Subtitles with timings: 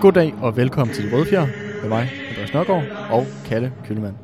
[0.00, 1.46] Goddag og velkommen til Rødfjer
[1.82, 4.16] med mig, Andreas Nørgaard og Kalle Køllemann.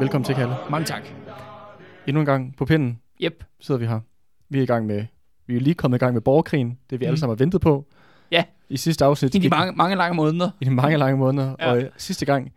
[0.00, 0.54] Velkommen til, Kalle.
[0.70, 1.02] Mange tak.
[2.06, 3.44] Endnu en gang på pinden Yep.
[3.60, 4.00] sidder vi her.
[4.50, 5.04] Vi er i gang med,
[5.46, 7.08] vi er lige kommet i gang med borgerkrigen, det vi mm.
[7.08, 7.86] alle sammen har ventet på.
[8.30, 8.44] Ja.
[8.68, 10.50] I sidste afsnit I de mange, mange lange måneder.
[10.60, 11.70] i de mange lange måneder, Ja.
[11.70, 12.52] og øh, sidste gang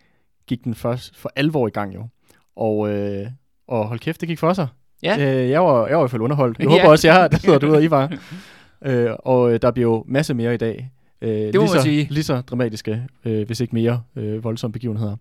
[0.48, 2.08] gik den først for alvor i gang jo.
[2.56, 3.28] Og, øh,
[3.68, 4.68] og hold kæft, det gik for sig.
[5.04, 5.44] Ja.
[5.44, 6.60] Øh, jeg, var, jeg var i hvert fald underholdt.
[6.60, 6.72] Jeg Ja.
[6.72, 8.14] håber også, jeg har, sidder du og I var.
[8.86, 10.92] øh, og øh, der bliver jo masse mere i dag.
[11.26, 12.08] Øh, må lige så, sige.
[12.12, 15.16] Lige så dramatiske, øh, hvis ikke mere øh, voldsomme begivenheder.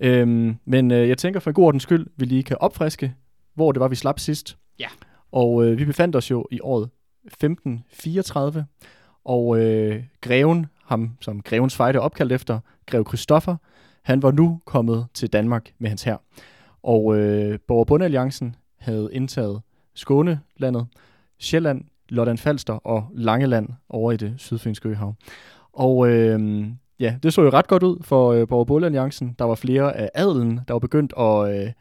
[0.00, 3.14] Øhm, men øh, jeg tænker for en god ordens skyld, vi lige kan opfriske,
[3.54, 4.58] hvor det var, vi slap sidst.
[4.78, 4.88] Ja.
[5.32, 6.90] Og øh, vi befandt os jo i året
[7.24, 8.66] 1534,
[9.24, 13.56] og øh, greven, ham som grevens fejde er opkaldt efter, grev Christoffer,
[14.02, 16.16] han var nu kommet til Danmark med hans hær.
[16.82, 19.60] Og øh, Borger Bundealliancen havde indtaget
[19.94, 20.86] Skånelandet,
[21.38, 25.14] Sjælland, Lolland Falster og Langeland over i det sydfynske øhav.
[25.72, 26.66] Og øh,
[27.00, 29.36] ja, det så jo ret godt ud for øh, Borger Bundealliancen.
[29.38, 31.72] Der var flere af adelen, der var begyndt at, øh,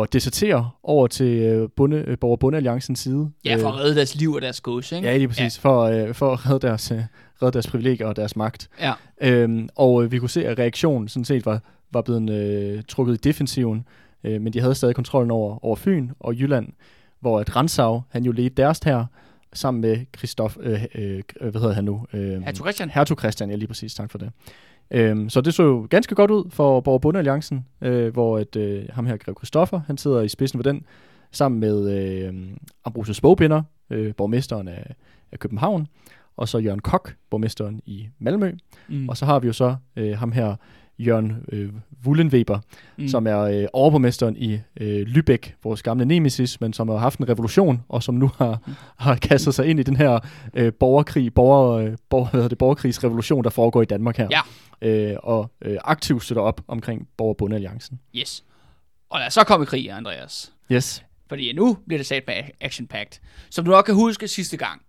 [0.00, 3.30] at desertere over til øh, Bunde, øh, Borger Bundealliancens side.
[3.44, 5.08] Ja, for at redde deres liv og deres gods, ikke?
[5.08, 5.64] Ja, lige præcis.
[5.64, 5.68] Ja.
[5.68, 6.98] For, øh, for at redde deres, øh,
[7.42, 8.68] redde deres privilegier og deres magt.
[8.80, 8.92] Ja.
[9.20, 11.60] Øhm, og øh, vi kunne se, at reaktionen sådan set var,
[11.92, 13.84] var blevet øh, trukket i defensiven,
[14.24, 16.68] øh, men de havde stadig kontrollen over, over Fyn og Jylland,
[17.20, 19.04] hvor at Ransau, han jo ledte deres her,
[19.54, 22.06] sammen med Christoph, øh, øh, hvad hedder han nu?
[22.12, 22.90] Øh, Hertug Christian.
[22.90, 24.30] Hertug Christian, ja lige præcis, tak for det.
[24.90, 28.84] Øhm, så det så jo ganske godt ud for Borger Bundealliancen, øh, hvor et, øh,
[28.92, 30.84] ham her, Grev Christoffer, han sidder i spidsen for den,
[31.30, 32.34] sammen med øh,
[32.84, 34.94] Ambrosius Bogbinder, øh, borgmesteren af,
[35.32, 35.86] af København,
[36.36, 38.52] og så Jørgen Kok, borgmesteren i Malmø.
[38.88, 39.08] Mm.
[39.08, 40.56] Og så har vi jo så øh, ham her,
[40.98, 41.72] Jørgen øh,
[42.06, 42.58] Wullenweber,
[42.98, 43.08] Mm.
[43.08, 47.28] som er øh, overborgmesteren i øh, Lübeck, vores gamle nemesis, men som har haft en
[47.28, 48.72] revolution, og som nu har, Mm.
[48.98, 50.18] har kastet sig ind i den her
[50.54, 54.28] øh, borgerkrig, borger, øh, borger, hvad det, borgerkrigsrevolution, der foregår i Danmark her.
[54.30, 54.40] Ja.
[54.88, 58.00] Øh, og øh, aktivt støtter op omkring Borgerbundealliancen.
[58.16, 58.44] Yes.
[59.10, 60.52] Og lad os så komme i krig, Andreas.
[60.72, 61.04] Yes.
[61.28, 63.20] Fordi nu bliver det sat med Action Pact.
[63.50, 64.80] Som du nok kan huske sidste gang,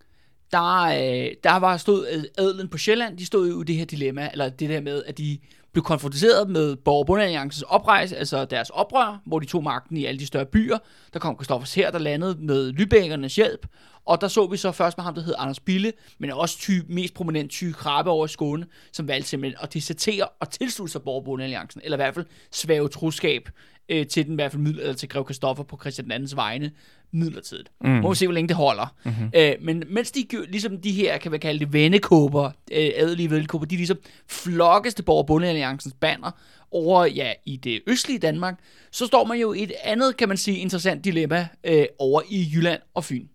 [0.52, 4.30] der, øh, der var stod adelen på Sjælland, de stod jo i det her dilemma,
[4.32, 5.38] eller det der med, at de
[5.76, 10.26] blev konfronteret med Borgerbundalliancens oprejse, altså deres oprør, hvor de tog magten i alle de
[10.26, 10.78] større byer.
[11.14, 13.68] Der kom Christoffers her, der landede med Lybækkernes hjælp,
[14.06, 16.72] og der så vi så først med ham, der hed Anders Bille, men også ty,
[16.90, 21.02] mest prominent Ty Krabbe over i Skåne, som valgte simpelthen at desertere og tilslutte sig
[21.02, 23.50] Borgerbundalliancen, eller i hvert fald svæve troskab
[23.90, 26.72] øh, til den i hvert fald midler, til Grev Christoffer på Christian II's vegne
[27.12, 27.72] midlertidigt.
[27.82, 27.90] Mm.
[27.90, 28.96] Må vi se, hvor længe det holder.
[29.06, 29.32] Mm-hmm.
[29.36, 33.66] Øh, men mens de, ligesom de her, kan man kalde det vennekåber, øh, adelige vennekåber,
[33.66, 33.98] de ligesom
[34.30, 36.32] flokkes til Borger Bundealliancens banner
[36.72, 38.60] over ja, i det østlige Danmark,
[38.92, 42.50] så står man jo i et andet, kan man sige, interessant dilemma øh, over i
[42.54, 43.28] Jylland og Fyn.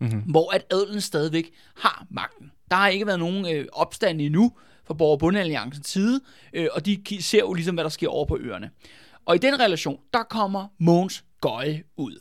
[0.00, 0.20] Mm-hmm.
[0.20, 2.50] Hvor at adelen stadigvæk har magten.
[2.70, 4.52] Der har ikke været nogen øh, opstand endnu
[4.84, 6.20] fra Borger Bundealliancens side,
[6.52, 8.70] øh, og de ser jo ligesom, hvad der sker over på øerne.
[9.28, 12.12] Og i den relation, der kommer Mogens Gøje ud.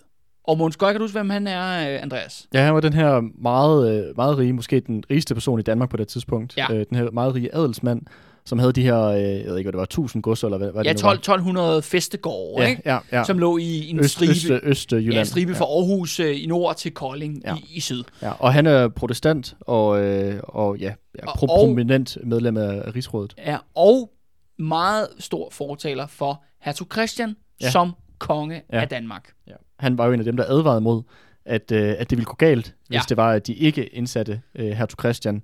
[0.44, 2.48] Og Mogens Gøje, kan du huske, hvem han er, øh, Andreas?
[2.54, 5.90] Ja, han var den her meget, øh, meget rige, måske den rigeste person i Danmark
[5.90, 6.58] på det tidspunkt.
[6.58, 6.74] Ja.
[6.74, 8.02] Øh, den her meget rige adelsmand,
[8.46, 10.84] som havde de her, jeg ved ikke, hvad det var, 1000 godser, eller hvad, hvad
[10.84, 11.16] Ja, det nu var.
[11.16, 12.82] 12, 1200 festegårde, Ja, ikke?
[12.86, 13.24] ja, ja.
[13.24, 15.14] som lå i en Øst, stribe, øst, øst, Jylland.
[15.14, 17.56] ja, stribe fra Aarhus øh, i nord til Kolding Ja.
[17.56, 18.04] i, i syd.
[18.22, 22.96] Ja, og han er protestant og, øh, og ja, ja pro- Og- prominent medlem af
[22.96, 23.34] Rigsrådet.
[23.46, 24.10] Ja, og
[24.60, 27.70] meget stor fortaler for hertug Christian ja.
[27.72, 28.82] Som konge Ja.
[28.82, 29.34] af Danmark.
[29.48, 29.54] Ja.
[29.80, 31.04] Han var jo en af dem, der advarede mod,
[31.46, 33.02] at, øh, at det ville gå galt, hvis Ja.
[33.10, 35.44] det var, at de ikke indsatte øh, hertug Christian,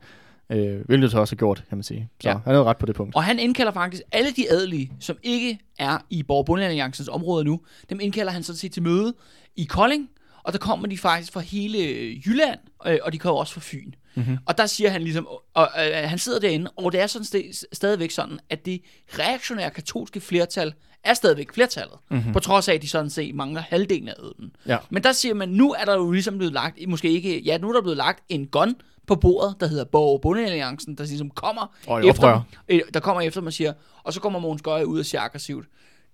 [0.49, 2.09] øh, hvilket så også har gjort, kan man sige.
[2.21, 2.33] Så Ja.
[2.33, 3.15] han havde ret på det punkt.
[3.15, 7.99] Og han indkalder faktisk alle de adelige, som ikke er i Borg område nu, dem
[7.99, 9.13] indkalder han sådan set til møde
[9.55, 10.09] i Kolding,
[10.43, 11.77] og der kommer de faktisk fra hele
[12.25, 13.91] Jylland, øh, og de kommer også fra Fyn.
[14.15, 14.37] Mm-hmm.
[14.45, 17.25] Og der siger han ligesom, og, og øh, han sidder derinde, og det er sådan
[17.25, 18.81] st- stadigvæk sådan, at det
[19.19, 20.73] reaktionære katolske flertal
[21.03, 22.33] er stadigvæk flertallet, mm-hmm.
[22.33, 24.55] på trods af, at de sådan set mangler halvdelen af øden.
[24.67, 24.77] Ja.
[24.89, 27.69] Men der siger man, nu er der jo ligesom blevet lagt, måske ikke, ja, nu
[27.69, 28.75] er der blevet lagt en gun
[29.07, 33.41] på bordet, der hedder Borg Bundealliancen, der ligesom kommer Og efter, øh, der kommer efter
[33.41, 33.73] og siger,
[34.03, 35.65] og så kommer Mogens Gøje ud og siger aggressivt,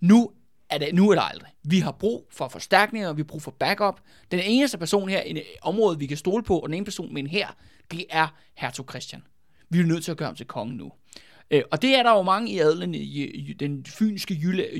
[0.01, 0.31] nu
[0.69, 1.49] er det, nu er det aldrig.
[1.63, 3.99] Vi har brug for forstærkninger, vi har brug for backup.
[4.31, 7.13] Den eneste person her i et område, vi kan stole på, og den ene person
[7.13, 7.47] med en her,
[7.91, 8.27] det er
[8.57, 9.21] hertug Christian.
[9.69, 10.91] Vi er nødt til at gøre ham til konge nu.
[11.51, 14.33] Øh, og det er der jo mange i adelen, i, den fynske,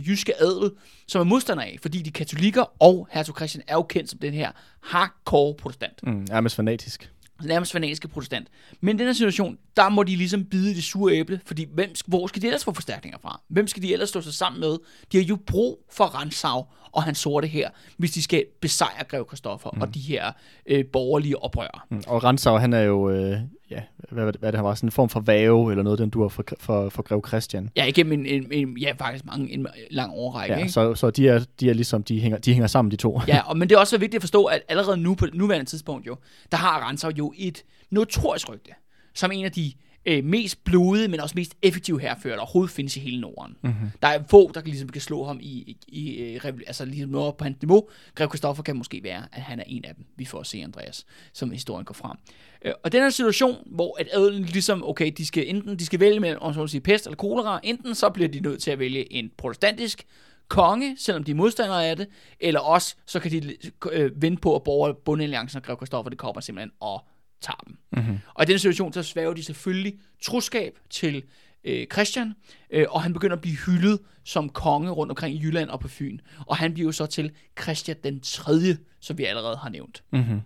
[0.07, 0.71] jyske adel,
[1.07, 4.33] som er modstander af, fordi de katolikker og hertug Christian er jo kendt som den
[4.33, 4.51] her
[4.83, 7.11] hardcore protestant Mm, nærmest fanatisk.
[7.43, 8.47] nærmest fanatiske protestant.
[8.81, 11.93] Men i den her situation, der må de ligesom bide det sure æble, fordi hvem,
[12.07, 13.41] hvor skal de ellers få forstærkninger fra?
[13.47, 14.77] Hvem skal de ellers stå sig sammen med?
[15.11, 19.25] De har jo brug for Ransau og hans sorte her, hvis de skal besejre Grev
[19.25, 19.81] Kristoffer mm.
[19.81, 20.31] og de her
[20.65, 21.79] øh, borgerlige oprørere.
[21.89, 23.37] Mm, og Ransau, han er jo, øh,
[23.69, 26.21] ja, hvad, hvad, det han var, sådan en form for væve, eller noget, den du
[26.21, 27.69] har for, for, for Grev Christian.
[27.75, 30.53] Ja, igennem en, en, en ja, faktisk mange, en lang årrække.
[30.53, 30.71] Ja, ikke?
[30.71, 33.21] så, så de er, de er ligesom, de hænger, de hænger sammen, de to.
[33.27, 36.07] Ja, og, men det er også vigtigt at forstå, at allerede nu på nuværende tidspunkt
[36.07, 36.17] jo,
[36.51, 38.71] der har Ransau jo et notorisk rygte,
[39.13, 39.73] som en af de
[40.05, 43.57] øh, mest blodige, men også mest effektive herfører, der overhovedet findes i hele Norden.
[43.61, 43.89] Mm-hmm.
[44.01, 47.09] Der er få, der kan, ligesom kan slå ham i, i, i øh, altså ligesom
[47.09, 47.87] noget på hans niveau.
[48.15, 50.05] Grev Christoffer kan måske være, at han er en af dem.
[50.15, 52.17] Vi får se Andreas, som historien går frem.
[52.65, 55.99] Øh, og den her situation, hvor at adelen ligesom, okay, de skal enten de skal
[55.99, 58.79] vælge mellem, om så sige, pest eller kolera, enten så bliver de nødt til at
[58.79, 60.05] vælge en protestantisk
[60.47, 62.07] konge, selvom de er modstandere af det,
[62.39, 63.57] eller også, så kan de
[63.91, 67.05] øh, vente på, at borger bundealliancen og Grev Christoffer, det kommer simpelthen og
[67.41, 67.77] tager dem.
[67.91, 68.19] Mm-hmm.
[68.33, 71.23] Og i den situation, så sværger de selvfølgelig troskab til
[71.63, 72.33] øh, Christian,
[72.69, 75.87] øh, og han begynder at blive hyldet som konge rundt omkring i Jylland og på
[75.87, 76.19] Fyn.
[76.47, 77.31] Og han bliver jo så til
[77.61, 80.03] Christian den 3., som vi allerede har nævnt.
[80.11, 80.41] Mm-hmm.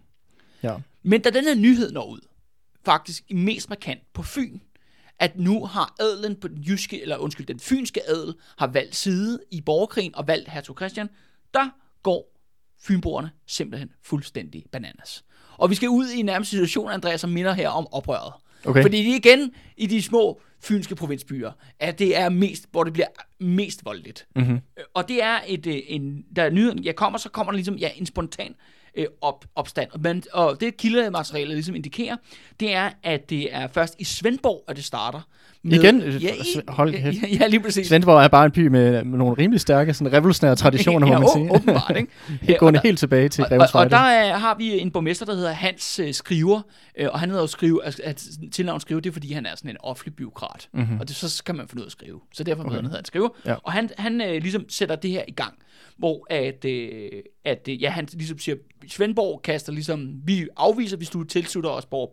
[0.63, 0.77] Ja.
[1.03, 2.19] Men da den her nyhed når ud,
[2.85, 4.59] faktisk mest markant på Fyn,
[5.19, 9.39] at nu har adelen på den jyske, eller undskyld, den fynske adel, har valgt side
[9.51, 11.09] i borgerkrigen og valgt hertug Christian,
[11.53, 11.69] der
[12.03, 12.33] går
[12.79, 15.23] fynboerne simpelthen fuldstændig bananas.
[15.57, 18.33] Og vi skal ud i en nærmest situation, Andreas, som minder her om oprøret.
[18.65, 18.81] Okay.
[18.81, 22.93] Fordi det er igen i de små fynske provinsbyer, at det er mest, hvor det
[22.93, 23.07] bliver
[23.39, 24.27] mest voldeligt.
[24.35, 24.59] Mm-hmm.
[24.93, 27.75] Og det er et, øh, en, der er nyheden, jeg kommer, så kommer der ligesom
[27.75, 28.55] ja, en spontan
[28.95, 29.89] øh, op, opstand.
[29.99, 32.17] Men, og det kildematerialet ligesom indikerer,
[32.59, 35.21] det er, at det er først i Svendborg, at det starter.
[35.63, 36.01] Igen?
[36.01, 37.21] Ja, i, Hold kæft.
[37.23, 37.87] ja, ja, lige præcis.
[37.87, 41.19] Svendborg er bare en by med, med nogle rimelig stærke, sådan revolutionære traditioner, ja, må
[41.19, 41.51] man sige.
[41.55, 42.11] åbenbart, ikke?
[42.47, 45.25] Ja, Gående der- helt tilbage til og, og, og der er, har vi en borgmester,
[45.25, 46.61] der hedder Hans øh, Skriver,
[46.97, 49.55] øh, og han hedder jo Skrive, altså, at tilnavn Skrive, det er fordi, han er
[49.55, 50.69] sådan en offentlig byråkrat.
[50.73, 50.99] Mm-hmm.
[50.99, 52.19] Og det, så kan man finde ud af at skrive.
[52.33, 52.75] Så derfor okay.
[52.81, 53.29] hedder han Skrive.
[53.45, 53.55] Ja.
[53.63, 55.53] Og han, han øh, ligesom sætter det her i gang,
[55.97, 57.09] hvor at, øh,
[57.45, 58.55] at øh, ja, han ligesom siger,
[58.87, 62.09] Svendborg kaster ligesom, vi afviser, hvis du tilslutter os Borg-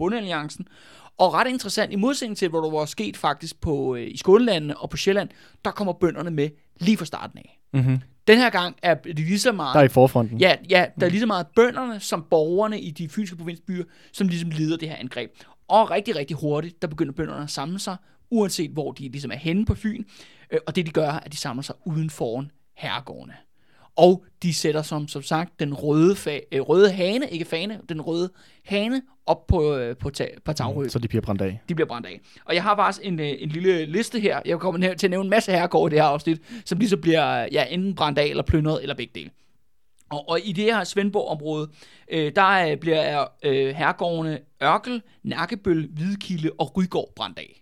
[1.18, 4.76] og ret interessant, i modsætning til, hvor der var sket faktisk på, øh, i Skånelandene
[4.76, 5.28] og på Sjælland,
[5.64, 6.48] der kommer bønderne med
[6.80, 7.60] lige fra starten af.
[7.72, 7.98] Mm-hmm.
[8.26, 9.74] Den her gang er det lige så meget...
[9.74, 10.38] Der er i forfronten.
[10.38, 14.28] Ja, ja, der er lige så meget bønderne som borgerne i de fynske provinsbyer, som
[14.28, 15.30] ligesom leder det her angreb.
[15.68, 17.96] Og rigtig, rigtig hurtigt, der begynder bønderne at samle sig,
[18.30, 20.04] uanset hvor de ligesom er henne på Fyn.
[20.50, 23.34] Øh, Og det de gør, er, at de samler sig uden foran herregårdene.
[24.00, 28.00] Og de sætter som, som sagt den røde, fa- øh, røde hane, ikke fane, den
[28.00, 28.30] røde
[28.64, 31.60] hane op på, øh, på, ta- på tagrøben Så de bliver brændt af.
[31.68, 32.20] de bliver brændt af.
[32.44, 34.40] Og jeg har faktisk en, øh, en lille liste her.
[34.44, 36.96] Jeg kommer til at nævne en masse herregårde i det her afsnit, som lige så
[36.96, 39.30] bliver ja, enten brændt af eller plyndret eller begge dele.
[40.10, 41.68] Og, og i det her Svendborg-område,
[42.10, 47.59] øh, der øh, bliver øh, herregårdene Ørkel, Nakkebøl, Hvidkilde og Rygård brændt af.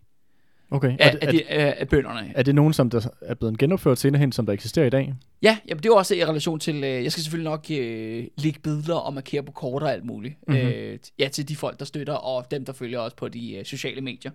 [0.70, 0.96] Okay.
[0.98, 2.32] Af, Er, det, af, de, af, af bønderne.
[2.34, 5.14] er det nogen, som der er blevet genopført senere hen, som der eksisterer i dag?
[5.42, 8.60] Ja, jamen, det er også i relation til, øh, jeg skal selvfølgelig nok øh, lægge
[8.60, 10.34] billeder og markere på kort og alt muligt.
[10.48, 10.66] Mm-hmm.
[10.66, 13.64] Øh, ja, til de folk, der støtter, og dem, der følger os på de øh,
[13.64, 14.30] sociale medier.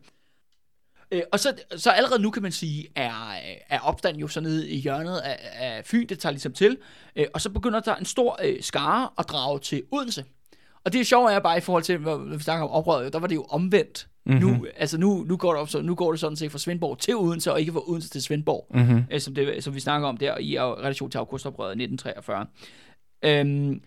[1.11, 3.35] Øh, og så, så allerede nu kan man sige, er,
[3.69, 6.77] er opstanden jo så nede i hjørnet af, af Fyn, det tager ligesom til.
[7.15, 10.25] Øh, og så begynder der en stor øh, skare at drage til Odense.
[10.85, 13.27] Og det sjove er bare i forhold til, når vi snakker om oprøret, der var
[13.27, 14.07] det jo omvendt.
[14.25, 14.42] Mm-hmm.
[14.42, 17.00] Nu, altså nu, nu, går det, op, så, nu går det sådan set fra Svendborg
[17.00, 19.03] til Odense, og ikke fra Odense til Svendborg, Mm-hmm.
[19.12, 22.46] øh, som, det, som vi snakker om der i relation til augustoprøret 1943.
[23.25, 23.82] Øhm,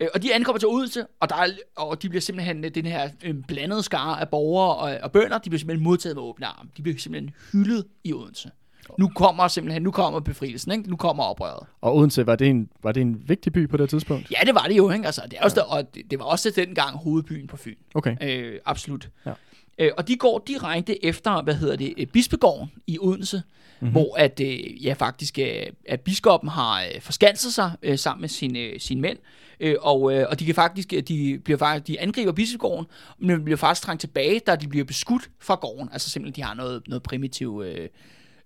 [0.00, 2.86] øh, og de ankommer til Odense, og, der er, og de bliver simpelthen øh, den
[2.86, 6.46] her øh, blandede skare af borgere og, og bønder, de bliver simpelthen modtaget med åbne
[6.46, 6.70] arme.
[6.76, 8.50] De bliver simpelthen hyldet i Odense.
[8.98, 10.90] Nu kommer simpelthen, nu kommer befrielsen, ikke?
[10.90, 11.66] nu kommer oprøret.
[11.80, 14.30] Og Odense, var det, en, var det en vigtig by på det tidspunkt?
[14.30, 15.06] Ja, det var det jo, ikke?
[15.06, 17.76] Altså, det, er også, og det, det var også dengang hovedbyen på Fyn.
[17.94, 18.16] Okay.
[18.22, 19.10] Øh, absolut.
[19.26, 19.32] Ja.
[19.80, 23.42] Øh, og de går direkte efter, hvad hedder det, øh, Bispegården i Odense,
[23.80, 23.92] mm-hmm.
[23.92, 28.28] hvor at, øh, ja, faktisk, øh, at biskoppen har øh, forskanset sig øh, sammen med
[28.28, 29.18] sine, øh, sine mænd.
[29.60, 32.86] Øh, og, øh, og de kan faktisk, de bliver faktisk, de angriber bispegården,
[33.18, 35.88] men bliver faktisk trængt tilbage, da de bliver beskudt fra gården.
[35.92, 37.88] Altså simpelthen, de har noget, noget primitiv øh,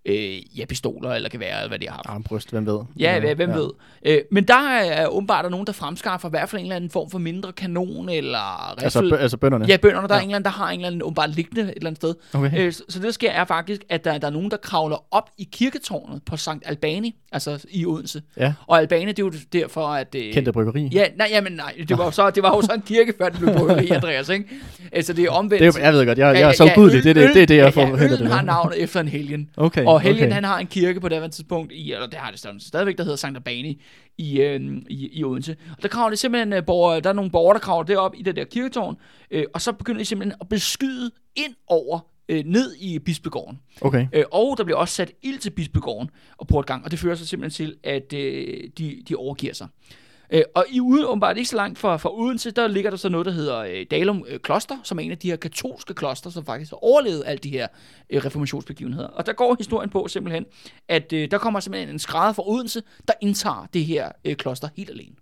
[0.07, 2.03] øh, ja, pistoler eller gevær, eller hvad de har.
[2.05, 2.81] Armbryst, hvem ved?
[2.99, 3.57] Ja, ja hvem ja.
[3.57, 3.71] ved.
[4.03, 6.91] Øh, men der er åbenbart der nogen, der fremskaffer i hvert fald en eller anden
[6.91, 8.85] form for mindre kanon eller riffel.
[8.85, 9.65] Altså, bø- altså bønderne?
[9.69, 10.09] Ja, bønderne.
[10.09, 10.21] Der ja.
[10.21, 12.15] er en eller anden, der har en eller anden åbenbart liggende et eller andet sted.
[12.35, 12.59] Okay.
[12.59, 15.05] Øh, så, så det, der sker, er faktisk, at der, der er nogen, der kravler
[15.11, 18.23] op i kirketårnet på Sankt Albani, altså i Odense.
[18.37, 18.53] Ja.
[18.67, 20.15] Og Albani, det er jo derfor, at...
[20.15, 20.89] Øh, Kendte bryggeri?
[20.93, 23.39] Ja, nej, jamen, nej, det var, så, det var jo så en kirke, før det
[23.39, 24.45] blev bryggeri, Andreas, ikke?
[24.93, 25.63] Altså, det er omvendt.
[25.63, 27.47] Det er, jeg ved godt, jeg, jeg er så gudelig, det, er det, det er
[27.47, 29.51] det, jeg får ja, ja, har navnet efter en helgen.
[29.57, 30.35] Okay, og helgen, okay.
[30.35, 33.03] han har en kirke på det tidspunkt, i, eller det har det stadig, stadigvæk, der
[33.03, 33.83] hedder Sankt Albani
[34.19, 35.57] i, øh, i, i Odense.
[35.77, 38.23] Og der kravler det simpelthen, øh, borger, der er nogle borgere, der kravler derop i
[38.23, 38.97] det der kirketårn,
[39.31, 43.61] øh, og så begynder de simpelthen at beskyde ind over øh, ned i bispegården.
[43.81, 44.07] Okay.
[44.13, 47.29] Øh, og der bliver også sat ild til bispegården og portgang, og det fører sig
[47.29, 49.69] simpelthen til, at øh, de, de overgiver sig.
[50.31, 53.09] Øh, og i uden, åbenbart ikke så langt fra, fra Odense, der ligger der så
[53.09, 56.31] noget, der hedder øh, Dalum øh, Kloster, som er en af de her katolske kloster,
[56.31, 57.67] som faktisk har overlevet alle de her
[58.11, 59.09] øh, reformationsbegivenheder.
[59.09, 60.45] Og der går historien på simpelthen,
[60.89, 64.69] at øh, der kommer simpelthen en skrædder fra Odense, der indtager det her øh, kloster
[64.77, 65.15] helt alene.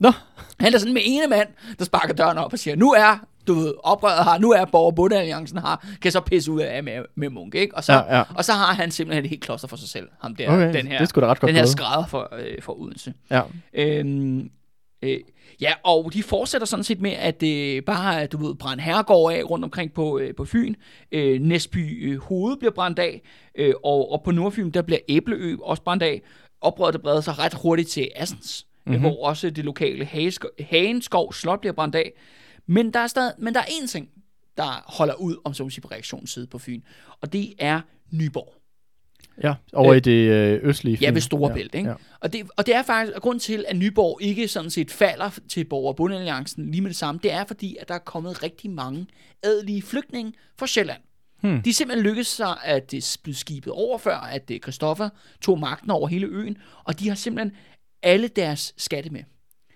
[0.00, 0.12] Nå.
[0.60, 1.48] Han er sådan med ene mand,
[1.78, 5.18] der sparker døren op og siger, nu er du ved, oprøret her, nu er Borger
[5.18, 7.76] Alliancen her, kan så pisse ud af med, med Munk, ikke?
[7.76, 8.22] Og så, Ja, ja.
[8.34, 10.86] og så har han simpelthen et helt kloster for sig selv, ham der, Okay, den
[10.86, 13.14] her, det da ret godt den her skrædder for, øh, for Odense.
[13.30, 13.42] Ja.
[13.74, 14.50] Øhm,
[15.02, 15.20] øh,
[15.60, 19.42] ja, og de fortsætter sådan set med, at øh, bare, du ved, brænde herregård af
[19.50, 20.74] rundt omkring på, øh, på Fyn.
[21.12, 23.22] Øh, Næsby øh, hoved bliver brændt af,
[23.54, 26.22] øh, og, og på Nordfyn, der bliver Æbleø også brændt af.
[26.60, 29.00] Oprøret, der breder sig ret hurtigt til Assens, mm-hmm.
[29.00, 30.08] hvor også det lokale
[30.60, 32.12] Hagenskov Slot bliver brændt af.
[32.70, 34.08] Men der er stadig, men der er én ting,
[34.56, 36.80] der holder ud, om så sige, på reaktionsside på Fyn,
[37.20, 38.54] og det er Nyborg.
[39.42, 41.14] Ja, over øh, i det øh, østlige Ja, Fyn.
[41.14, 41.90] ved Storebælt, ja, ikke?
[41.90, 41.96] Ja.
[42.20, 45.64] Og, det, og det er faktisk grund til, at Nyborg ikke sådan set falder til
[45.64, 47.20] Borger- og Bundealliancen lige med det samme.
[47.22, 49.06] Det er fordi, at der er kommet rigtig mange
[49.42, 51.00] adelige flygtninge fra Sjælland.
[51.40, 51.62] Hmm.
[51.62, 55.08] De simpelthen lykkedes sig at det blive skibet over før, at øh, Christoffer
[55.40, 57.56] tog magten over hele øen, og de har simpelthen
[58.02, 59.22] alle deres skatte med.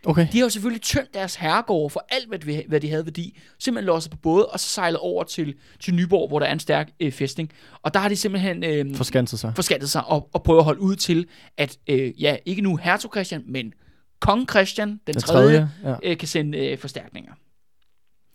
[0.06, 0.26] Okay.
[0.32, 3.38] De har jo selvfølgelig tømt deres herregårde for alt, hvad de, hvad de havde værdi.
[3.58, 6.60] Simpelthen låst på både, og så sejlet over til, til Nyborg, hvor der er en
[6.60, 7.50] stærk øh, fæstning.
[7.82, 9.52] Og der har de simpelthen øh, Forskanset sig.
[9.56, 13.10] forskantet sig og, og prøvet at holde ud til, at øh, ja, ikke nu hertug
[13.14, 13.72] Christian, men
[14.20, 16.10] kong Christian, den, Den tredje, tredje, ja.
[16.10, 17.32] øh, kan sende øh, forstærkninger.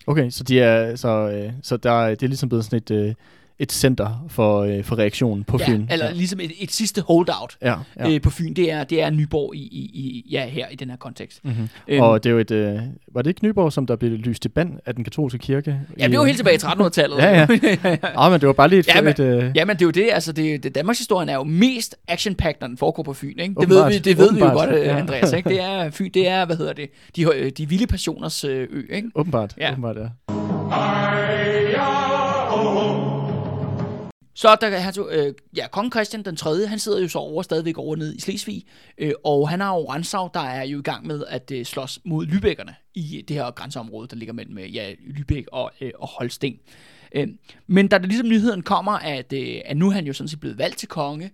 [0.07, 2.91] Okay, så, de er, så, øh, så der, er- det er ligesom blevet sådan et,
[2.91, 3.15] øh,
[3.61, 5.85] et center for, øh, for reaktionen på Fyn.
[5.89, 6.11] Ja, eller ja.
[6.11, 8.07] ligesom et, et sidste holdout Ja, ja.
[8.09, 8.13] ja.
[8.15, 10.89] øh, på Fyn, det er, det er Nyborg i, i, i, ja, her i den
[10.89, 11.45] her kontekst.
[11.45, 11.69] Mm-hmm.
[11.87, 12.51] Øhm, Og det er jo et...
[12.51, 12.79] Øh,
[13.13, 15.79] var det ikke Nyborg, som der blev lyst i band af den katolske kirke?
[15.99, 17.17] ja, det var helt tilbage i 1300-tallet.
[17.23, 17.47] Ja,
[17.83, 17.97] ja.
[18.15, 18.87] Ah, men det var bare lige et...
[18.87, 21.29] Ja, men- et øh, Ja, men det er jo det, altså det, det Danmarks historien
[21.29, 23.41] er jo mest action når den foregår på Fyn, ikke?
[23.43, 23.85] Det Åbenbart.
[23.85, 24.77] ved vi, det ved vi jo godt, ja.
[24.77, 24.97] ja.
[24.97, 25.49] Andreas, ikke?
[25.49, 29.09] Det er Fyn, det er, hvad hedder det, de, de vilde passioners øh, ø, ikke?
[29.15, 29.71] åbenbart, Ja.
[29.71, 30.07] åbenbart, ja.
[34.39, 37.77] Så der han øh, ja, kong Christian den 3., han sidder jo så over stadigvæk
[37.77, 38.65] over ned i Slesvig,
[38.97, 41.99] øh, og han har jo Ransau, der er jo i gang med at øh, slås
[42.05, 45.91] mod Lübeckerne i øh, det her grænseområde, der ligger mellem øh, ja, Lübeck og, øh,
[45.99, 46.59] og Holsten.
[47.15, 47.27] Øh,
[47.67, 50.39] men da der ligesom nyheden kommer, at, øh, at nu er han jo sådan set
[50.39, 51.31] blevet valgt til konge,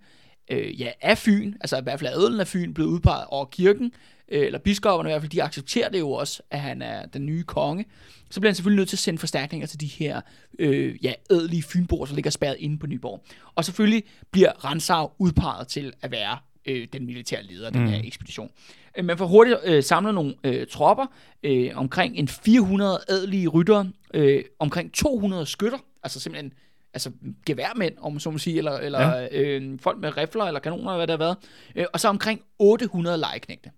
[0.50, 3.44] øh, ja, af Fyn, altså i hvert fald er adelen af Fyn blevet udpeget over
[3.44, 3.92] kirken,
[4.28, 7.42] eller biskopperne i hvert fald, de accepterer det jo også, at han er den nye
[7.42, 7.84] konge,
[8.30, 10.20] så bliver han selvfølgelig nødt til at sende forstærkninger til de her
[10.58, 13.24] øh, ja, adelige fynboer, der ligger spærret inde på Nyborg.
[13.54, 18.00] Og selvfølgelig bliver Ransau udpeget til at være øh, den militære leder af den her
[18.04, 18.50] ekspedition.
[18.98, 21.06] Øh, Man får hurtigt øh, samlet nogle øh, tropper,
[21.42, 26.52] øh, omkring en 400 adelige ryttere, øh, omkring 200 skytter, altså simpelthen
[26.94, 27.10] altså
[27.46, 29.28] geværmænd, om man så må sige, eller, eller ja.
[29.32, 31.36] øh, folk med rifler eller kanoner, eller hvad der har været,
[31.74, 33.70] øh, og så omkring 800 lejeknægte.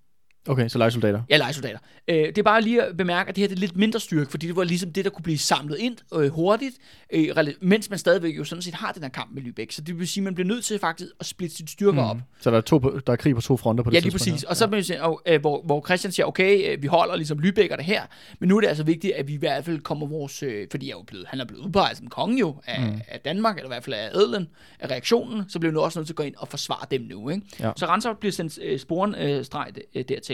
[0.48, 1.22] Okay, så lejesoldater.
[1.30, 1.78] Ja, lejesoldater.
[2.08, 4.30] Øh, det er bare lige at bemærke, at det her det er lidt mindre styrke,
[4.30, 6.76] fordi det var ligesom det, der kunne blive samlet ind øh, hurtigt,
[7.12, 9.70] øh, mens man stadigvæk jo sådan set har den her kamp med Lübeck.
[9.70, 12.08] Så det vil sige, at man bliver nødt til faktisk at splitte sit styrker mm.
[12.08, 12.16] op.
[12.40, 14.12] Så der er, to, på- der er krig på to fronter på det Ja, lige
[14.12, 14.42] præcis.
[14.44, 14.80] Og så ja.
[14.80, 18.02] sige, og, øh, hvor, hvor Christian siger, okay, øh, vi holder ligesom Lübeckerne her,
[18.40, 20.86] men nu er det altså vigtigt, at vi i hvert fald kommer vores, øh, fordi
[20.86, 23.00] jeg er jo blevet, han er blevet udpeget som konge jo af, mm.
[23.08, 24.48] af Danmark, eller i hvert fald af adelen,
[24.80, 27.00] af reaktionen, så bliver vi nu også nødt til at gå ind og forsvare dem
[27.00, 27.28] nu.
[27.28, 27.42] Ikke?
[27.60, 27.72] Ja.
[27.76, 30.27] Så Ransau bliver sendt øh, sporen øh, streg øh, dertil.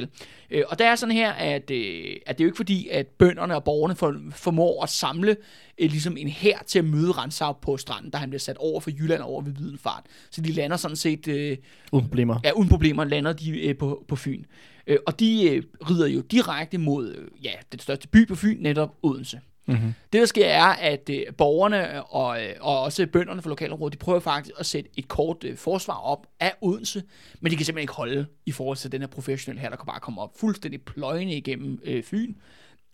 [0.50, 3.06] Øh, og der er sådan her, at, øh, at det er jo ikke fordi, at
[3.06, 5.36] bønderne og borgerne for, formår at samle
[5.78, 8.80] øh, ligesom en her til at møde Ransau på stranden, da han bliver sat over
[8.80, 10.04] for Jylland over ved Videnfart.
[10.30, 11.28] Så de lander sådan set...
[11.28, 11.56] Øh,
[11.92, 12.40] Uden problemer.
[12.44, 14.44] Ja, uden problemer lander de øh, på, på Fyn.
[14.86, 18.56] Øh, og de øh, rider jo direkte mod øh, ja, den største by på Fyn,
[18.60, 19.40] netop Odense.
[19.66, 19.94] Mm-hmm.
[20.12, 23.92] Det, der sker, er, at øh, borgerne øh, og, øh, og også bønderne fra lokalområdet,
[23.92, 27.02] de prøver faktisk at sætte et kort øh, forsvar op af Odense,
[27.40, 29.87] men de kan simpelthen ikke holde i forhold til den her professionelle her, der kan
[29.87, 32.35] bare komme op fuldstændig pløjende igennem øh, Fyn.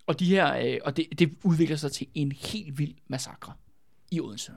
[0.07, 3.53] Og, de her, øh, og det, det udvikler sig til en helt vild massakre
[4.11, 4.53] i Odense,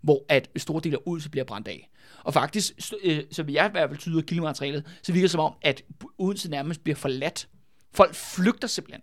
[0.00, 1.90] hvor at store dele af Odense bliver brændt af.
[2.24, 5.40] Og faktisk, st- øh, som jeg i hvert fald tyder kildematerialet, så virker det som
[5.40, 5.82] om, at
[6.18, 7.48] Odense nærmest bliver forladt.
[7.94, 9.02] Folk flygter simpelthen.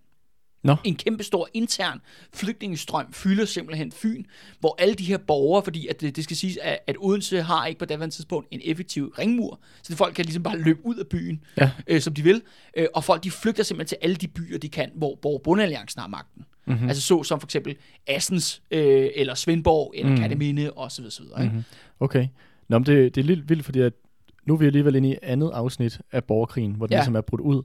[0.64, 0.76] Nå.
[0.84, 2.02] En kæmpe stor intern
[2.34, 4.24] flygtningestrøm fylder simpelthen Fyn,
[4.60, 7.66] hvor alle de her borgere, fordi at det, det skal siges, at, at Odense har
[7.66, 10.96] ikke på daværende tidspunkt en effektiv ringmur, så det folk kan ligesom bare løbe ud
[10.96, 11.72] af byen, Ja.
[11.88, 12.42] øh, som de vil,
[12.78, 15.56] øh, og folk de flygter simpelthen til alle de byer, de kan, hvor, hvor
[16.02, 16.46] har magten.
[16.66, 16.88] Mm-hmm.
[16.88, 17.76] Altså så som for eksempel
[18.08, 20.18] Assens, øh, eller Svendborg, eller mm.
[20.18, 21.44] Katteminde, og så videre, så videre.
[21.44, 21.54] Ikke?
[21.54, 21.66] Mm-hmm.
[22.00, 22.28] Okay.
[22.68, 23.94] Nå, men det, det er lidt vildt, fordi at
[24.46, 27.00] nu er vi alligevel inde i andet afsnit af borgerkrigen, hvor den ja.
[27.00, 27.64] ligesom er brudt ud.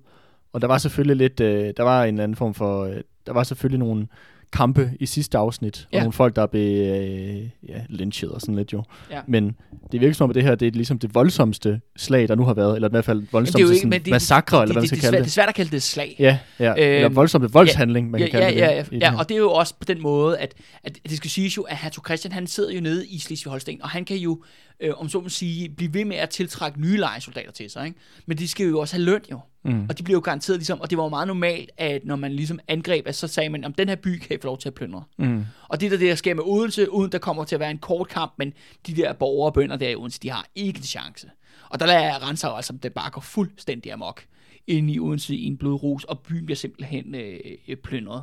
[0.53, 3.33] Og der var selvfølgelig lidt, øh, der var en eller anden form for, øh, der
[3.33, 4.07] var selvfølgelig nogle
[4.53, 5.99] kampe i sidste afsnit, og Ja.
[5.99, 7.37] nogle folk, der blev øh,
[7.69, 8.83] ja, lynchet og sådan lidt jo.
[9.11, 9.21] Ja.
[9.27, 9.57] Men
[9.93, 12.45] det virker som om, at det her det er ligesom det voldsomste slag, der nu
[12.45, 14.57] har været, eller i hvert fald Jamen, voldsomste det er jo ikke, sådan det, massakre,
[14.57, 15.29] det, eller hvad man skal det, kalde det, det.
[15.31, 16.17] er svært at kalde det et slag.
[16.19, 16.71] Ja, ja.
[16.71, 18.61] Øhm, eller voldsomme voldshandling, man ja, kan kalde ja, det.
[18.61, 19.19] ja, ja, det ja, her.
[19.19, 21.77] og det er jo også på den måde, at, at det skal siges jo, at
[21.77, 24.43] Hertug Christian, han sidder jo nede i Slesvig-Holsten, og han kan jo,
[24.81, 27.99] øh, om så må sige, blive ved med at tiltrække nye lejesoldater til sig, ikke?
[28.27, 29.41] Men de skal jo også have løn jo.
[29.69, 29.87] Mm.
[29.89, 32.33] Og de bliver jo garanteret ligesom, og det var jo meget normalt, at når man
[32.33, 34.69] ligesom angreb, at så sagde man, om den her by kan I få lov til
[34.69, 35.05] at plyndre.
[35.19, 35.45] Mm.
[35.69, 37.71] Og det er der, det der sker med Odense, uden der kommer til at være
[37.71, 38.53] en kort kamp, men
[38.87, 41.31] de der borgere og bønder der i Odense, de har ikke en chance.
[41.71, 44.25] Og der lader Renshav altså, det bare går fuldstændig amok
[44.67, 48.23] ind i Odense i en blodrus, og byen bliver simpelthen øh, øh, plyndret.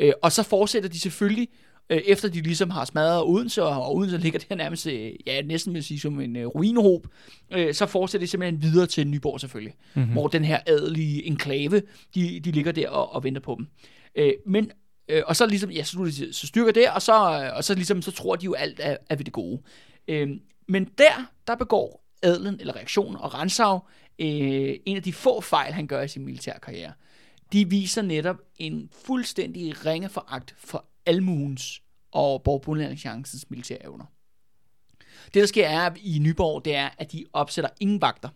[0.00, 1.48] Øh, og så fortsætter de selvfølgelig,
[1.90, 5.74] øh, efter de ligesom har smadret Odense, og, Odense ligger der nærmest, øh, ja, næsten
[5.74, 7.06] vil sige som en øh, ruinhob,
[7.50, 10.12] øh, så fortsætter de simpelthen videre til Nyborg selvfølgelig, mm-hmm.
[10.12, 11.82] hvor den her adelige enklave,
[12.14, 13.66] de, de ligger der og, og venter på dem.
[14.14, 14.70] Øh, men
[15.08, 18.02] Øh, og så ligesom, ja, så, så, styrker det, og så, øh, og så ligesom,
[18.02, 19.62] så tror de jo alt er, er ved det gode.
[20.08, 20.28] Øh,
[20.68, 23.86] men der, der begår adlen, eller reaktionen, og Ransav,
[24.18, 26.92] øh, en af de få fejl, han gør i sin militære karriere.
[27.52, 34.04] De viser netop en fuldstændig ringe foragt for almuens og Borgbundealliancens militære evner.
[35.24, 38.28] Det, der sker er, i Nyborg, det er, at de opsætter ingen vagter.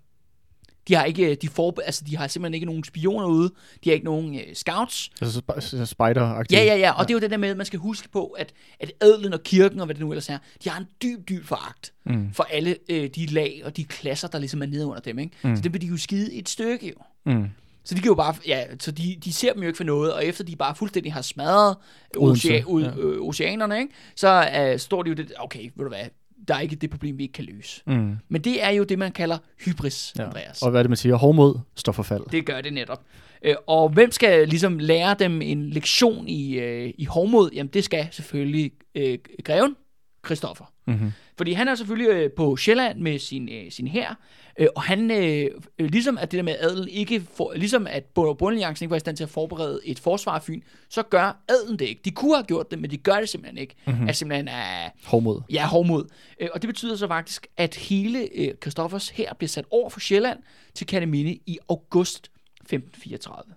[0.89, 3.51] De har, ikke, de, for, altså, de har simpelthen ikke nogen spioner ude.
[3.85, 5.11] De har ikke nogen øh, scouts.
[5.21, 7.03] Altså sp- så spider Ja, ja, ja, og ja.
[7.03, 9.43] det er jo det der med, at man skal huske på, at, at adelen og
[9.43, 12.33] kirken og hvad det nu ellers er, de har en dyb, dyb foragt mm.
[12.33, 15.37] for alle øh, de lag og de klasser, der ligesom er nede under dem, ikke?
[15.45, 15.57] Mm.
[15.57, 17.33] Så det vil de jo skide et stykke, jo.
[17.33, 17.49] Mm.
[17.87, 20.13] Så de kan jo bare, ja, så de, de ser dem jo ikke for noget,
[20.13, 21.77] og efter de bare fuldstændig har smadret
[22.17, 22.97] ocean, ud, ja.
[22.97, 23.93] øh, oceanerne, ikke?
[24.17, 26.05] så øh, står de jo det, okay, ved du hvad,
[26.49, 27.83] der er ikke det problem, vi ikke kan løse.
[27.87, 28.17] Mm.
[28.29, 30.23] Men det er jo det, man kalder hybris, ja.
[30.23, 30.29] Ja.
[30.29, 30.63] Andreas.
[30.63, 31.15] Og hvad er det, man siger?
[31.15, 32.23] Hårdmod står for fald.
[32.33, 33.03] Det gør det netop.
[33.43, 37.51] Øh, og hvem skal ligesom lære dem en lektion i, øh, i hårdmod?
[37.55, 39.77] Jamen, det skal selvfølgelig øh, greven,
[40.27, 40.65] Christoffer.
[40.87, 41.13] Mm-hmm.
[41.37, 44.19] Fordi han er selvfølgelig øh, på Sjælland med sin, øh, sin hær,
[44.59, 47.87] øh, og han, øh, øh, ligesom at det der med at adelen ikke, for, ligesom
[47.87, 51.43] at Bondealliancen ikke var i stand til at forberede et forsvar af Fyn, så gør
[51.49, 52.01] adelen det ikke.
[52.05, 53.75] De kunne have gjort det, men de gør det simpelthen ikke.
[53.87, 54.09] Mm-hmm.
[54.09, 55.41] At simpelthen er, Hårdmod.
[55.51, 56.05] Ja, hårdmod.
[56.41, 60.01] Øh, og det betyder så faktisk, at hele øh, Christoffers her bliver sat over for
[60.01, 60.39] Sjælland
[60.75, 63.55] til Kataminde i august 1534.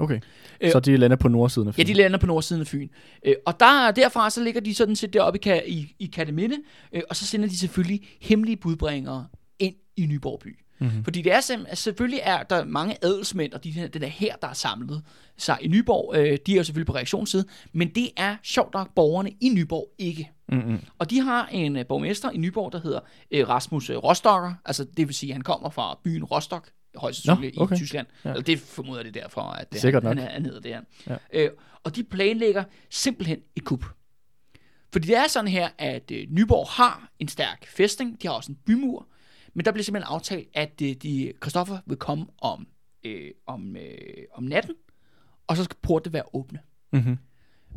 [0.00, 0.20] Okay.
[0.60, 1.86] Øh, Så de lander på nordsiden af Ja, Fyn.
[1.88, 2.88] de lander på nordsiden af Fyn.
[3.26, 6.56] Øh, og der, derfra så ligger de sådan set deroppe i, i, i Kataminde,
[6.92, 9.26] øh, og så sender de selvfølgelig hemmelige budbringere
[9.58, 10.58] ind i Nyborg by.
[10.78, 11.04] Mm-hmm.
[11.04, 14.06] Fordi det er simpelthen, altså selvfølgelig er der mange adelsmænd, og de, her- den er
[14.06, 15.02] her, der er samlet
[15.38, 16.14] sig i Nyborg.
[16.16, 19.88] Øh, de er jo selvfølgelig på reaktionsside, men det er sjovt nok borgerne i Nyborg
[19.98, 20.30] ikke.
[20.48, 20.78] Mm-hmm.
[20.98, 23.00] Og de har en øh, borgmester i Nyborg, der hedder
[23.30, 24.52] øh, Rasmus øh, Rostocker.
[24.64, 27.76] Altså det vil sige, at han kommer fra byen Rostock, højst sandsynligt okay.
[27.76, 28.06] i Tyskland.
[28.24, 28.30] Ja.
[28.30, 30.24] Eller det formoder det derfor, at det, Sikkert han, nok.
[30.24, 30.82] han, han hedder det her.
[31.06, 31.16] Ja.
[31.32, 31.50] Øh,
[31.84, 33.84] og de planlægger simpelthen et kup.
[34.92, 38.52] Fordi det er sådan her, at øh, Nyborg har en stærk fæstning, de har også
[38.52, 39.08] en bymur,
[39.54, 42.66] men der bliver simpelthen aftalt, at øh, de, Christoffer vil komme om,
[43.04, 44.74] øh, om, øh, om natten,
[45.46, 46.58] og så skal portene være åbne.
[46.92, 47.18] Mm-hmm.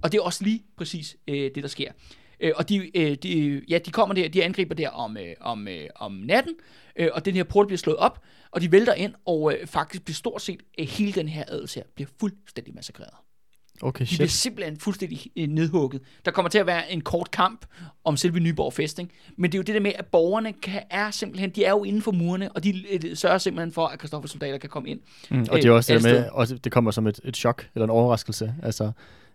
[0.04, 1.92] Og det er også lige præcis øh, det, der sker.
[2.40, 5.68] Øh, og de, øh, de, ja, de kommer der, de angriber der om, øh, om,
[5.68, 6.54] øh, om natten,
[6.96, 10.06] øh, og den her port bliver slået op, og de vælter ind, og øh, faktisk
[10.06, 13.14] bliver stort set øh, hele den her adels her bliver fuldstændig massakreret.
[13.82, 14.42] Okay, De bliver shit.
[14.42, 16.02] simpelthen fuldstændig øh, nedhugget.
[16.26, 17.66] Der kommer til at være en kort kamp
[18.04, 21.12] om selve Nyborg fæstning, men det er jo det der med, at borgerne kan, er
[21.12, 24.32] simpelthen, de er jo inden for murene, og de øh, sørger simpelthen for, at Christoffers
[24.32, 25.00] soldater kan komme ind.
[25.32, 27.38] Mm, og det er øh, også det der med, også, det kommer som et, et
[27.38, 28.92] chok, eller en overraskelse, altså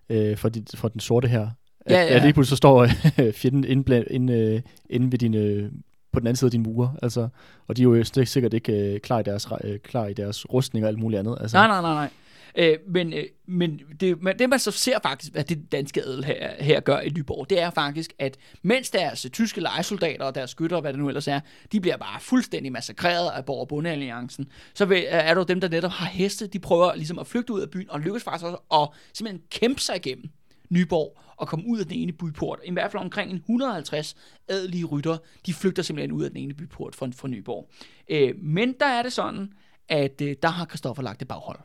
[0.09, 1.49] øh, for, de, for den sorte her.
[1.87, 2.17] At, Ja, ja.
[2.17, 2.83] At lige pludselig så står
[3.21, 5.71] øh, fjenden inde, inde, øh, inde ved dine,
[6.13, 7.29] på den anden side af dine mure, altså,
[7.69, 10.53] og de er jo sikkert ikke øh, klar, i deres, re- øh, klar i deres
[10.53, 11.39] rustning og alt muligt andet.
[11.41, 11.57] Altså.
[11.57, 12.11] Nej, nej, nej, nej.
[12.57, 16.25] Øh, men øh, men det, men det, man så ser faktisk, hvad det danske adel
[16.25, 20.51] her, her gør i Nyborg, det er faktisk, at mens deres tyske lejesoldater og deres
[20.51, 21.41] skytter, hvad det nu ellers er,
[21.73, 25.61] de bliver bare fuldstændig massakreret af Borg- og Bundealliancen, så vil, er der jo dem,
[25.61, 28.45] der netop har heste, de prøver ligesom at flygte ud af byen, og lykkes faktisk
[28.45, 30.31] også at simpelthen kæmpe sig igennem
[30.71, 32.61] Nyborg og komme ud af den ene byport.
[32.65, 34.17] I hvert fald omkring en 150
[34.49, 37.71] adelige rytter, de flygter simpelthen ud af den ene byport fra, fra Nyborg.
[38.09, 39.53] Øh, men der er det sådan,
[39.89, 41.59] at øh, der har Kristoffer lagt det baghold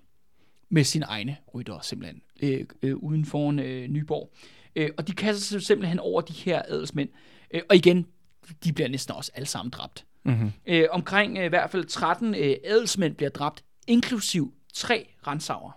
[0.69, 4.33] med sine egne rytter simpelthen øh, øh, uden for øh, Nyborg.
[4.75, 7.09] Øh, og de kaster sig simpelthen over de her adelsmænd.
[7.51, 8.05] Øh, og igen,
[8.63, 10.05] de bliver næsten også alle sammen dræbt.
[10.23, 10.51] Mm-hmm.
[10.65, 15.71] Øh, omkring øh, i hvert fald 13 øh, adelsmænd bliver dræbt, inklusiv tre rensauer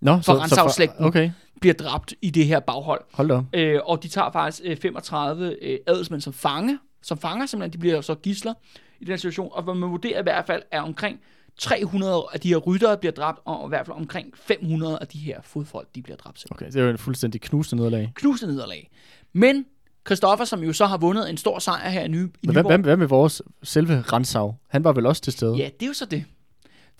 [0.00, 1.04] Nå, For Rantzav-slægten.
[1.04, 3.00] Okay, bliver dræbt i det her baghold.
[3.12, 3.58] hold da.
[3.58, 7.78] Øh, og de tager faktisk øh, 35 øh, adelsmænd som fange, som fanger simpelthen, de
[7.78, 8.54] bliver så gisler
[9.00, 11.20] i den situation, og hvad man vurderer i hvert fald er omkring
[11.58, 15.18] 300 af de her ryttere bliver dræbt, og i hvert fald omkring 500 af de
[15.18, 16.40] her fodfolk, de bliver dræbt.
[16.40, 16.66] simpelthen.
[16.66, 18.12] Okay, det er jo en fuldstændig knusende nederlag.
[18.14, 18.90] Knusende nederlag.
[19.32, 19.64] Men
[20.06, 22.52] Christoffer, som jo så har vundet en stor sejr her i, Ny, i Men hvad,
[22.52, 24.54] Nyborg, hvad, hvad med vores selve Ransav?
[24.68, 25.56] Han var vel også til stede?
[25.56, 26.24] Ja, det er jo så det.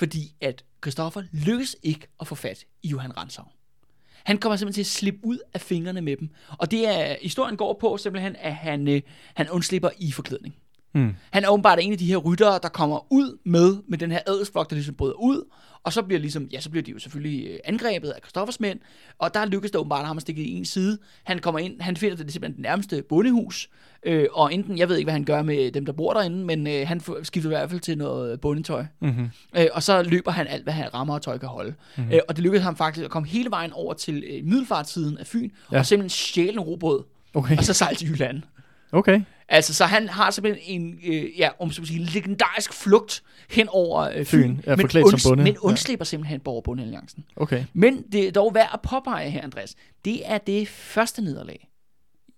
[0.00, 3.44] Fordi at Christoffer lykkes ikke at få fat i Johan Ransau.
[4.24, 6.28] Han kommer simpelthen til at slippe ud af fingrene med dem.
[6.58, 9.02] Og det er, historien går på simpelthen, at han, øh,
[9.34, 10.54] han undslipper i forklædning.
[10.94, 11.14] Mm.
[11.30, 14.20] Han er åbenbart en af de her ryttere, der kommer ud med, med den her
[14.26, 15.44] adelsflok, der ligesom bryder ud,
[15.84, 18.78] og så bliver, ligesom, ja, så bliver de jo selvfølgelig øh, angrebet af Christoffers mænd,
[19.18, 20.98] og der lykkes det åbenbart ham at stikke i en side.
[21.24, 23.68] Han kommer ind, han finder det, simpelthen det nærmeste bondehus,
[24.02, 26.66] øh, og enten, jeg ved ikke, hvad han gør med dem, der bor derinde, men
[26.66, 28.84] øh, han skifter i hvert fald til noget bondetøj.
[29.00, 29.28] Mm-hmm.
[29.56, 31.74] Øh, og så løber han alt, hvad han rammer og tøj kan holde.
[31.96, 32.12] Mm-hmm.
[32.12, 35.26] Øh, og det lykkedes ham faktisk at komme hele vejen over til øh, middelfartssiden af
[35.26, 35.78] Fyn, ja.
[35.78, 37.56] og simpelthen stjæle en robåd, Okay.
[37.58, 38.42] og så sejle til Jylland.
[38.92, 39.20] okay.
[39.52, 44.00] Altså, så han har simpelthen en, øh, ja, om så sige, legendarisk flugt hen over
[44.00, 45.42] øh, Fyn, Fyn, ja, men, forklædt som bonde.
[45.44, 45.58] men Ja.
[45.62, 47.24] undslipper simpelthen Borg- og Bondealliancen.
[47.36, 47.64] Okay.
[47.72, 51.68] Men det er dog værd at påpege her, Andreas, det er det første nederlag,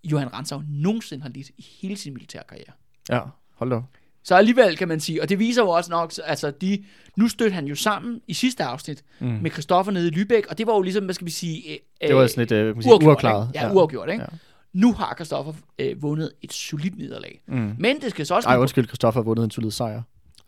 [0.05, 2.73] Johan Ransau nogensinde har lidt i hele sin militære karriere.
[3.11, 3.21] Ja,
[3.55, 3.81] hold da.
[4.25, 6.85] Så alligevel kan man sige, og det viser jo også nok, altså de,
[7.17, 9.27] nu stødte han jo sammen i sidste afsnit Mm.
[9.43, 12.09] med Christoffer nede i Lübeck, og det var jo ligesom, hvad skal vi sige, øh,
[12.09, 13.49] Det var sådan lidt uh, sige, uafklaret.
[13.55, 13.67] Ikke?
[13.67, 14.23] Ja, uafgjort, ikke?
[14.23, 14.37] Ja.
[14.73, 17.41] Nu har Christoffer øh, vundet et solidt nederlag.
[17.47, 17.75] Mm.
[17.79, 20.03] Men det skal så også Ej, lige- undskyld, Christoffer har vundet en solid sejr.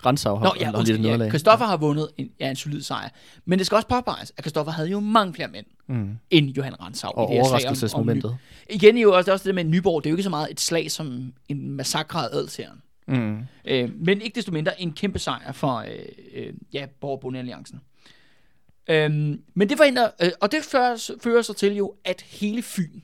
[0.06, 1.02] Ransav har, Nå, ja, lidt undskyld, ja.
[1.02, 1.28] nederlag.
[1.30, 3.08] Christoffer har vundet en, ja, en solid sejr.
[3.44, 6.18] Men det skal også påpeges, at Christoffer havde jo mange flere mænd Mm.
[6.30, 7.10] end Johan Ransau.
[7.10, 8.36] Og i det om- om overraskelsesmomentet.
[8.70, 10.04] Igen jo også, også det med Nyborg.
[10.04, 12.78] Det er jo ikke så meget et slag som en massakre af adelsherren.
[13.08, 13.38] Mm.
[13.64, 15.88] Øh, men ikke desto mindre en kæmpe sejr for øh,
[16.34, 17.80] øh, ja, Borg Alliancen.
[18.90, 23.00] Øhm, men det forhindrer, øh, og det fører, fører sig til jo, at hele Fyn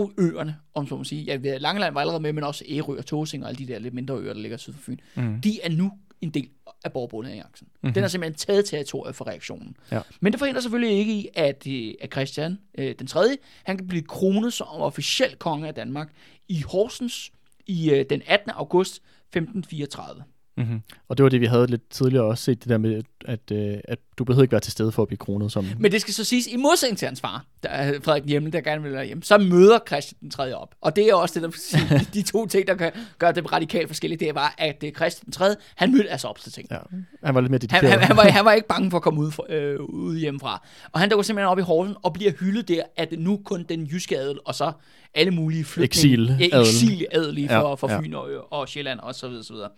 [0.00, 3.06] og øerne, om så må sige, ja, Langeland var allerede med, men også Ærø og
[3.06, 5.40] Tåsing og alle de der lidt mindre øer, der ligger syd for Fyn, Mm.
[5.40, 6.48] de er nu en del
[6.84, 7.66] af Borg Bonde Alliancen.
[7.70, 7.78] Mhm.
[7.82, 7.94] Mm-hmm.
[7.94, 9.76] Den har simpelthen taget territoriet for reaktionen.
[9.92, 10.00] Ja.
[10.20, 13.20] Men det forhindrer selvfølgelig ikke i, at, øh, at Christian øh, den 3.
[13.64, 16.12] han kan blive kronet som officiel konge af Danmark
[16.48, 17.32] i Horsens
[17.66, 18.50] i øh, den 18.
[18.50, 18.94] august
[19.36, 20.24] 1534.
[20.56, 20.82] Mm-hmm.
[21.08, 23.78] Og det var det, vi havde lidt tidligere også set, det der med, at, øh,
[23.84, 25.66] at du behøver ikke være til stede for at blive kronet som...
[25.78, 28.60] Men det skal så siges, i modsætning til hans far, der er Frederik Hjemme, der
[28.60, 30.56] gerne vil være hjemme, så møder Christian den 3.
[30.56, 30.74] op.
[30.80, 31.52] Og det er også det,
[31.90, 35.24] der de to ting, der kan gøre det radikalt forskelligt, det var, at øh, Christian
[35.24, 35.54] den 3.
[35.74, 36.68] han mødte altså op til ting.
[36.70, 36.78] Ja,
[37.24, 37.90] han var lidt mere Han, dedikeret.
[37.90, 40.66] han, han, var, han var ikke bange for at komme ud, for, øh, ud hjemmefra.
[40.92, 43.84] Og han dukker simpelthen op i Horsen og bliver hyldet der, at nu kun den
[43.84, 44.72] jyske adel, og så
[45.14, 46.14] alle mulige flygtninge.
[46.14, 46.48] Exil-adel.
[46.52, 48.00] Ja, exil-adelige for, Ja, for ja.
[48.00, 49.68] Fyn og, og Sjælland og så videre, så videre.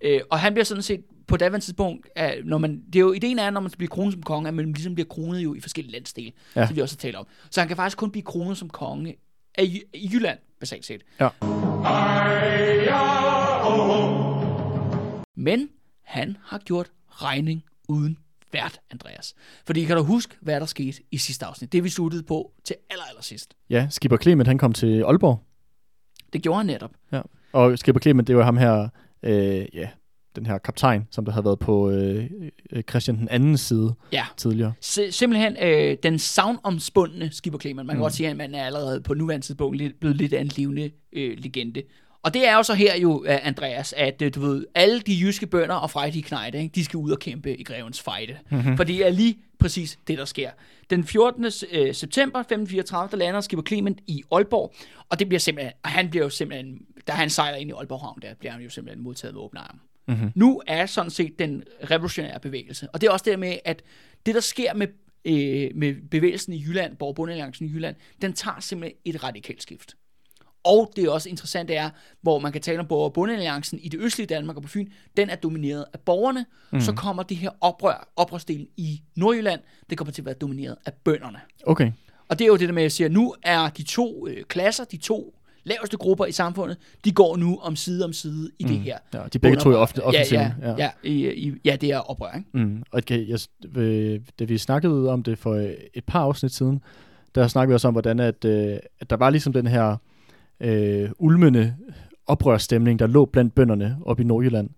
[0.00, 3.12] Øh, og han bliver sådan set på daværende tidspunkt, at når man, det er jo,
[3.12, 5.60] ideen er, når man bliver kronet som konge, at man ligesom bliver kronet jo i
[5.60, 6.60] forskellige landsdele, Ja.
[6.60, 6.66] ja.
[6.66, 7.26] som vi også har talt om.
[7.50, 9.16] Så han kan faktisk kun blive kronet som konge
[9.58, 11.02] af i Jylland, basalt set.
[15.36, 15.68] Men
[16.04, 18.18] han har gjort regning uden
[18.52, 19.34] vært, Andreas.
[19.66, 21.72] Fordi kan du huske, hvad der skete i sidste afsnit?
[21.72, 23.54] Det vi sluttede på til aller, aller sidst.
[23.70, 25.42] Ja, Skipper Clement, han kom til Aalborg.
[26.32, 26.90] Det gjorde han netop.
[27.12, 27.20] Ja.
[27.52, 28.88] Og Skipper Clement, det var ham her,
[29.22, 29.88] øh, ja,
[30.36, 32.30] den her kaptajn, som der havde været på øh,
[32.72, 34.24] øh, Christian den anden side Ja.
[34.36, 34.72] tidligere.
[34.84, 37.86] S- simpelthen øh, den savnomspundne Skipper Clement.
[37.86, 38.02] Man kan mm.
[38.02, 40.90] godt sige, at man er allerede på nuværende tidspunkt lidt, blevet lidt af en levende
[41.12, 41.82] øh, legende.
[42.22, 45.18] Og det er jo så her jo, øh, Andreas, at øh, du ved, alle de
[45.20, 48.36] jyske bønder og frejdige knejde, ikke, de skal ud og kæmpe i grevens fejde.
[48.50, 48.76] Mm-hmm.
[48.76, 50.50] For det er lige præcis det, der sker.
[50.90, 51.44] Den 14.
[51.44, 54.74] øh, september 1534, der lander Skipper Clement i Aalborg,
[55.08, 58.00] og det bliver simpelthen, og han bliver jo simpelthen, da han sejler ind i Aalborg
[58.00, 59.80] Havn, der bliver han jo simpelthen modtaget med åbne arme.
[60.08, 60.32] Mm-hmm.
[60.34, 62.88] Nu er sådan set den revolutionære bevægelse.
[62.92, 63.82] Og det er også det med, at
[64.26, 64.86] det, der sker med,
[65.24, 69.96] øh, med bevægelsen i Jylland, Borg Bundealliancen i Jylland, den tager simpelthen et radikalt skift.
[70.64, 71.90] Og det er også interessant, det er,
[72.22, 74.86] hvor man kan tale om borger- og bondealliancen i det østlige Danmark og på Fyn,
[75.16, 76.46] den er domineret af borgerne.
[76.72, 76.80] Mm.
[76.80, 80.92] Så kommer det her oprør, oprørsdelen i Nordjylland, det kommer til at være domineret af
[81.04, 81.38] bønderne.
[81.66, 81.92] Okay.
[82.28, 84.44] Og det er jo det der med, at jeg siger, nu er de to øh,
[84.44, 88.64] klasser, de to laveste grupper i samfundet, de går nu om side om side i
[88.64, 88.70] mm.
[88.70, 88.98] det her.
[89.14, 90.40] Ja, de begge to er ofte, ja, offensive.
[90.40, 92.50] ja, ja, ja, i, i, ja, det er oprør, ikke?
[92.52, 92.82] Mm.
[92.90, 93.38] Og okay, jeg,
[93.76, 96.80] øh, da vi snakkede om det for øh, et par afsnit siden,
[97.34, 99.96] der snakkede vi også om, hvordan at, øh, at der var ligesom den her
[100.60, 101.74] øh, ulmende
[102.26, 104.70] oprørsstemning, der lå blandt bønderne op i Nordjylland,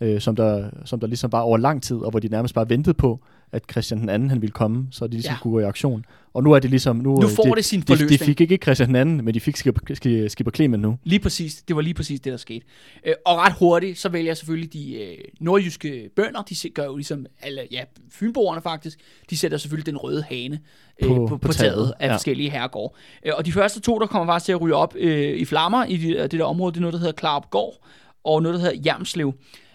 [0.00, 2.68] øh, som, der, som der ligesom var over lang tid, og hvor de nærmest bare
[2.68, 3.20] ventede på,
[3.52, 5.38] at Christian den anden han ville komme, så de ligesom Ja.
[5.42, 6.04] kunne gå i aktion.
[6.34, 6.96] Og nu er det ligesom...
[6.96, 8.20] Nu, Nu øh, får de, det sin de, de forløsning.
[8.20, 9.94] fik ikke Christian den anden, men de fik Skipper,
[10.28, 10.98] Skipper, Clement nu.
[11.04, 11.62] Lige præcis.
[11.68, 12.66] Det var lige præcis det, der skete.
[13.06, 17.26] Øh, og ret hurtigt, så vælger selvfølgelig de øh, nordjyske bønder, de gør jo ligesom
[17.42, 18.98] alle, ja, fynboerne faktisk,
[19.30, 20.60] de sætter selvfølgelig den røde hane
[21.02, 22.14] øh, på, På- på, taget taget, af ja.
[22.14, 22.94] forskellige herregårde.
[23.26, 25.84] Øh, og de første to, der kommer faktisk til at ryge op øh, i flammer
[25.84, 27.86] i det, det der område, det er noget, der hedder Klarupgård,
[28.24, 29.34] og noget, der hedder Jermslev.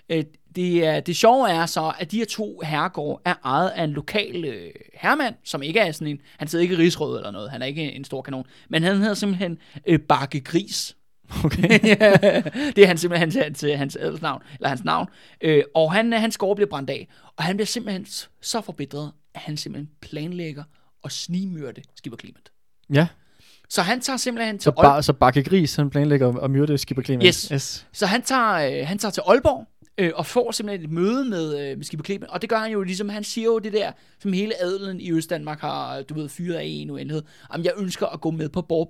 [0.09, 0.23] Øh,
[0.57, 3.89] det, er, det sjove er så, at de her to herregårde er ejet af en
[3.89, 7.51] lokal øh, herremand, som ikke er sådan en, han sidder ikke i rigsråd eller noget,
[7.51, 10.95] han er ikke en stor kanon, men han hedder simpelthen øh, Bakke Gris.
[11.45, 11.79] Okay.
[12.75, 15.07] det er han simpelthen hans, hans, hans adelsnavn, eller hans navn.
[15.41, 18.05] Øh, og han, hans gård bliver brændt af, og han bliver simpelthen
[18.41, 20.63] så forbitret, at han simpelthen planlægger
[21.03, 22.51] at snigmyrde Skipper Clement.
[22.93, 23.07] ja,
[23.69, 24.83] Så han tager simpelthen til så, Aalborg.
[24.83, 27.27] bar, så Bakke Gris, han planlægger at myrde Skipper Clement.
[27.27, 27.47] Yes.
[27.53, 27.87] yes.
[27.93, 29.67] Så han tager, øh, han tager til Aalborg,
[29.97, 32.71] øh, og får simpelthen et møde med, øh, med Skipper Clement, og det gør han
[32.71, 36.29] jo ligesom, han siger jo det der, som hele adelen i Østdanmark har, du ved,
[36.29, 38.87] fyret af en uendelighed, om jeg ønsker at gå med på Borg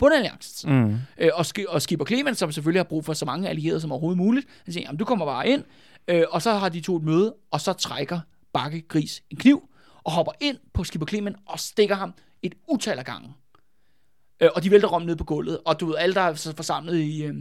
[0.65, 0.95] Mm.
[1.17, 3.91] Øh, og, Sk- og Skipper Clement, som selvfølgelig har brug for så mange allierede som
[3.91, 5.63] overhovedet muligt, han siger, jamen du kommer bare ind,
[6.07, 8.19] øh, og så har de to et møde, og så trækker
[8.53, 9.69] Bakke Gris en kniv,
[10.03, 13.33] og hopper ind på Skipper Clement og stikker ham et utal af gange.
[14.41, 16.97] Øh, og de vælter rom ned på gulvet, og du ved, alle der er forsamlet
[16.97, 17.35] i, øh,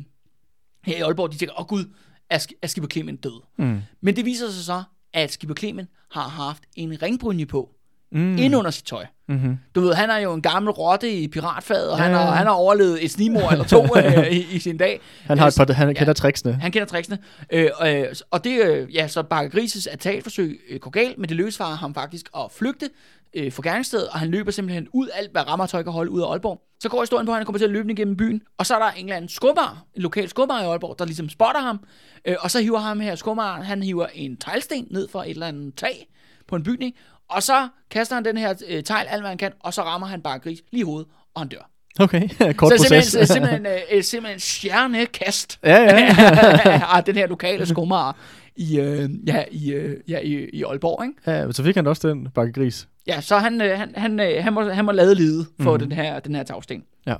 [0.84, 1.84] her i Aalborg, de tænker, åh oh, gud,
[2.30, 3.42] er, er Skipper Clement død?
[3.58, 3.78] Mm.
[4.00, 4.82] Men det viser sig så,
[5.14, 7.70] at Skipper Clement har haft en ringbrynje på,
[8.12, 8.38] Mm.
[8.38, 9.06] ind under sit tøj.
[9.28, 9.58] Mm-hmm.
[9.74, 12.30] Du ved, han er jo en gammel rotte i piratfaget, og Ja, han, har, ja.
[12.30, 15.00] han har overlevet et snimor eller to øh, i, i sin dag.
[15.24, 15.92] Han har et Øh, par, han ja.
[15.94, 16.52] kender tricksene.
[16.54, 17.18] Han kender tricksene.
[17.52, 21.36] Øh, øh, og det, øh, ja, så Bakke Grises attentatforsøg øh, går galt, men det
[21.36, 22.90] lykkes for ham faktisk at flygte
[23.34, 26.30] øh, fra gerningsstedet, og han løber simpelthen ud alt, hvad rammertøj kan holde ud af
[26.30, 26.62] Aalborg.
[26.80, 28.74] Så går historien på, at han kommer til at løbe ned gennem byen, og så
[28.74, 31.80] er der en eller anden skubbar, en lokal skubbar i Aalborg, der ligesom spotter ham,
[32.24, 35.46] øh, og så hiver ham her skubbaren, han hiver en teglsten ned fra et eller
[35.46, 36.08] andet tag
[36.48, 36.94] på en bygning,
[37.28, 40.06] og så kaster han den her øh, tegl alt, hvad han kan, og så rammer
[40.06, 41.70] han Bakke Gris lige i hovedet, og han dør.
[41.98, 43.06] Okay, kort så proces.
[43.06, 46.80] simpelthen, simpelthen, øh, simpelthen stjernekast ja, ja.
[46.96, 48.12] af den her lokale skummer
[48.56, 51.30] i, øh, ja, i, øh, ja, i, i Aalborg, ikke?
[51.30, 51.44] ja.
[51.44, 52.88] men Så fik han også den Bakke Gris.
[53.06, 55.78] Ja, så han, øh, han, han, øh, han, må, han må lade lide for mm.
[55.78, 56.84] den her, den her tagsten.
[57.06, 57.14] Ja.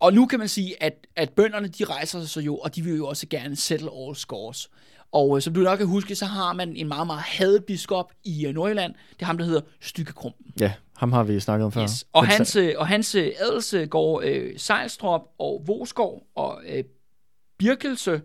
[0.00, 2.82] Og nu kan man sige, at, at bønderne, de rejser sig så jo, og de
[2.82, 4.68] vil jo også gerne settle all scores.
[5.12, 8.12] Og øh, som du nok kan huske, så har man en meget, meget hadet biskop
[8.24, 8.94] i øh, Nordjylland.
[9.12, 10.46] Det er ham, der hedder Stykke Krumpen.
[10.60, 11.82] Ja, ham har vi snakket om før.
[11.82, 12.04] Yes.
[12.12, 16.84] Og hans, øh, og hans øh, adelsgård, øh, Sejlstrop og Vosgård og øh,
[17.58, 18.20] Birkelse,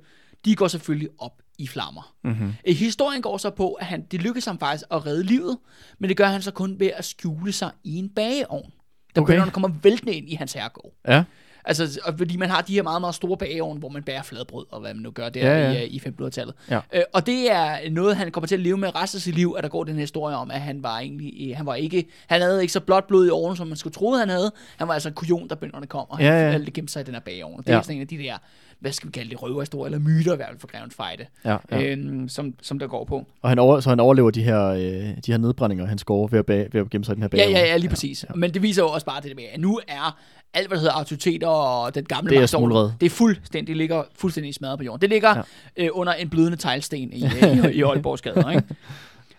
[0.45, 2.15] de går selvfølgelig op i flammer.
[2.23, 2.53] Mhm.
[2.67, 5.57] Øh, historien går så på, at han, det lykkes ham faktisk at redde livet,
[5.99, 8.71] men det gør han så kun ved at skjule sig i en bageovn.
[9.15, 9.39] Da Okay.
[9.39, 9.51] okay.
[9.51, 10.93] kommer væltende ind i hans herregård.
[11.07, 11.23] Ja,
[11.65, 14.65] Altså, og fordi man har de her meget, meget store bageovne, hvor man bærer fladbrød,
[14.71, 15.79] og hvad man nu gør der Ja, ja.
[15.79, 16.55] i, øh, i 1500-tallet.
[16.69, 16.79] Ja.
[16.93, 19.55] Øh, og det er noget, han kommer til at leve med resten af sit liv,
[19.57, 22.05] at der går den her historie om, at han var egentlig, øh, han var ikke,
[22.27, 24.51] han havde ikke så blot blod i årene, som man skulle troede, han havde.
[24.77, 26.57] Han var altså en kujon, der bønderne kom, og han Ja, ja.
[26.57, 27.57] ja, gemte sig i den her bageovn.
[27.63, 27.77] Det Ja.
[27.77, 28.37] er sådan en af de der,
[28.83, 31.51] hvad skal vi kalde det, røverhistorier, eller myter i hvert fald for Greven Fejde, ja,
[31.51, 31.57] ja.
[31.79, 31.91] ja.
[31.91, 33.25] øhm, som, som der går på.
[33.41, 36.39] Og han over, så han overlever de her, øh, de her nedbrændinger, han scorer ved
[36.39, 37.53] at, bag, ved at gemme sig i den her Ja, bageovn.
[37.55, 38.25] ja, ja, lige præcis.
[38.29, 38.35] Ja.
[38.35, 40.17] Men det viser jo også bare det der med, at nu er
[40.53, 42.95] alt, hvad der hedder autoriteter og den gamle Det er smuldret.
[42.99, 45.01] Det er fuldstændig, det ligger fuldstændig smadret på jorden.
[45.01, 45.41] Det ligger Ja.
[45.77, 45.83] ja.
[45.83, 47.25] øh, under en blødende teglsten i, i,
[47.79, 48.63] i Aalborgs gader, ikke?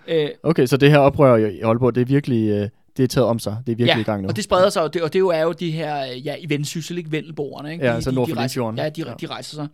[0.09, 3.07] Øh, Okay, så det her oprør i i Aalborg, det er virkelig, øh, det er
[3.07, 3.57] taget om sig.
[3.67, 4.29] Det er virkelig ja, i gang nu.
[4.29, 6.49] og det spreder sig, og det, og det jo er jo de her, ja, i
[6.49, 7.13] Vendsyssel, ikke?
[7.13, 7.85] Vendelboerne, ikke?
[7.85, 8.79] Ja, de, altså de, nord for rejser, Limfjorden.
[8.79, 9.15] Ja, de, Ja.
[9.21, 9.69] de rejser sig.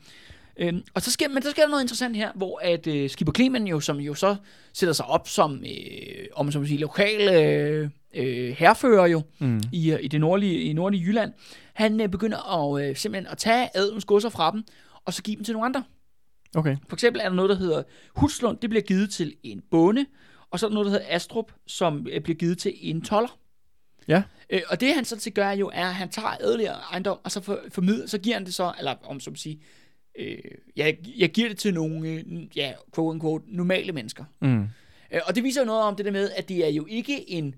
[0.56, 3.32] Øhm, og så sker, men så sker der noget interessant her, hvor at øh, Skipper
[3.32, 4.36] Clement jo, som jo så
[4.72, 9.22] sætter sig op som, øh, om man så må sige, lokal øh, øh, herfører jo,
[9.38, 9.60] Mm.
[9.72, 11.32] i, øh, i det nordlige, i nordlige Jylland,
[11.74, 14.62] han øh, begynder at, øh, simpelthen at tage adelens godser fra dem,
[15.04, 15.82] og så give dem til nogle andre.
[16.54, 16.76] Okay.
[16.88, 17.82] For eksempel er der noget, der hedder
[18.16, 20.06] Hudslund, det bliver givet til en bonde,
[20.50, 23.38] og så er der noget, der hedder Astrup, som øh, bliver givet til en toller.
[24.08, 24.22] Ja.
[24.50, 27.30] Øh, og det han sådan set gør jo, er, at han tager adelige ejendom, og
[27.30, 29.60] så, for, formidler, så giver han det så, eller om som sige,
[30.18, 30.38] øh,
[30.76, 32.22] jeg, jeg giver det til nogle, øh,
[32.56, 34.24] ja, quote unquote, normale mennesker.
[34.40, 34.68] Mm.
[35.12, 37.30] Øh, og det viser jo noget om det der med, at det er jo ikke
[37.30, 37.54] en,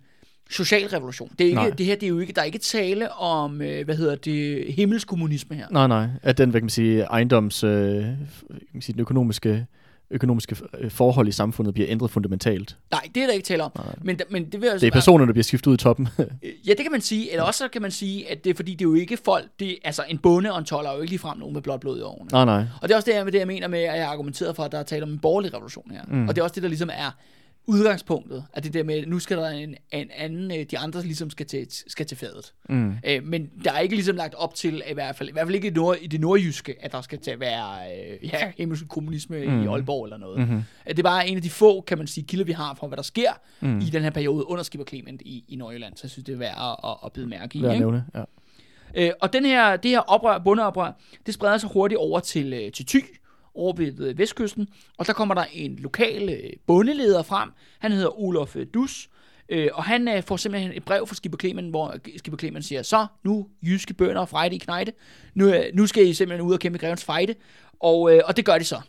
[0.50, 1.30] social revolution.
[1.38, 1.70] Det, er ikke, Nej.
[1.70, 4.66] det her det er jo ikke, der er ikke tale om, øh, hvad hedder det,
[4.74, 5.66] himmelskommunisme her.
[5.70, 6.08] Nej, nej.
[6.22, 8.18] At den, hvad kan man sige, ejendoms, øh, kan
[8.72, 9.66] man sige, den økonomiske,
[10.12, 12.76] økonomiske øh, forhold i samfundet bliver ændret fundamentalt.
[12.90, 13.72] Nej, det er der ikke tale om.
[13.74, 13.94] Nej, nej.
[14.02, 16.08] Men, men det vil altså Det er personerne, der bliver skiftet ud i toppen.
[16.66, 17.30] Ja, det kan man sige.
[17.30, 19.44] Eller også så kan man sige, at det er fordi, det er jo ikke folk,
[19.60, 21.98] det, altså en bonde og en toller er jo ikke ligefrem nogen med blåt blod
[21.98, 22.28] i årene.
[22.32, 22.64] nej, nej.
[22.82, 24.62] Og det er også det, jeg, det, jeg mener med, at jeg har argumenteret for,
[24.62, 26.02] at der er tale om en borgerlig revolution her.
[26.08, 26.28] Mm.
[26.28, 27.10] Og det er også det, der ligesom er
[27.66, 28.44] udgangspunktet.
[28.52, 31.30] At det der med, at nu skal der en, en anden, øh, de andre ligesom
[31.30, 32.52] skal til, skal til fadet.
[32.68, 32.94] Mm.
[33.06, 35.54] Øh, men der er ikke ligesom lagt op til, i hvert fald, i hvert fald
[35.54, 38.88] ikke i, nord, i det nordjyske, at der skal til at være øh, ja, himmelsk
[38.88, 39.62] kommunisme mm.
[39.62, 40.38] i Aalborg eller noget.
[40.38, 40.62] Mm-hmm.
[40.86, 42.96] Det er bare en af de få, kan man sige, kilder, vi har fra, hvad
[42.96, 43.78] der sker mm.
[43.78, 45.96] i den her periode under Skipper Clement i, i Nordjylland.
[45.96, 47.58] Så jeg synes, det er værd at, at, at bide mærke i.
[47.58, 47.78] Ikke?
[47.78, 48.04] nævne.
[48.14, 48.24] Ja.
[48.94, 50.92] Øh, og den her, det her oprør, bundeoprør,
[51.26, 52.98] det spreder sig hurtigt over til, øh, til Thy,
[53.54, 57.50] over ved, vestkysten, og der kommer der en lokal øh, bondeleder frem.
[57.78, 59.08] Han hedder Olof øh, Dus,
[59.48, 62.82] øh, og han øh, får simpelthen et brev fra Skipper Clement, hvor Skipper Clement siger,
[62.82, 64.92] så nu jyske bønder og frejde i knejde,
[65.34, 67.34] nu, øh, nu skal I simpelthen ud og kæmpe grevens fejde,
[67.80, 68.80] og, øh, og det gør de så,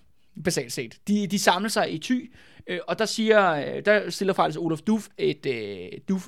[0.44, 1.00] basalt set.
[1.08, 2.20] De, de samler sig i ty,
[2.68, 6.28] øh, og der siger, øh, der stiller faktisk Olof Duf et, øh, Duf,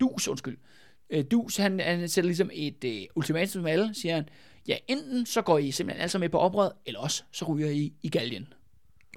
[0.00, 0.58] Dus, undskyld,
[1.10, 4.28] øh, Dus, han, han sætter ligesom et øh, ultimatum med alle, siger han,
[4.68, 7.92] ja, enten så går I simpelthen sammen med på oprøret, eller også så ryger I
[8.02, 8.52] i galgen.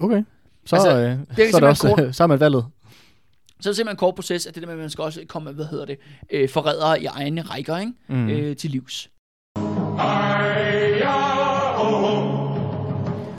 [0.01, 0.23] Okay.
[0.65, 2.15] Så, Altså, altså, øh, det er så, er det simpelthen også, kort.
[2.15, 2.65] så er man valget.
[3.59, 5.25] Så er det simpelthen en kort proces, at det der med, at man skal også
[5.27, 5.97] komme med, hvad hedder det,
[6.31, 7.93] øh, forrædere i egne rækker, ikke?
[8.07, 8.29] Mm.
[8.29, 9.09] Øh, til livs.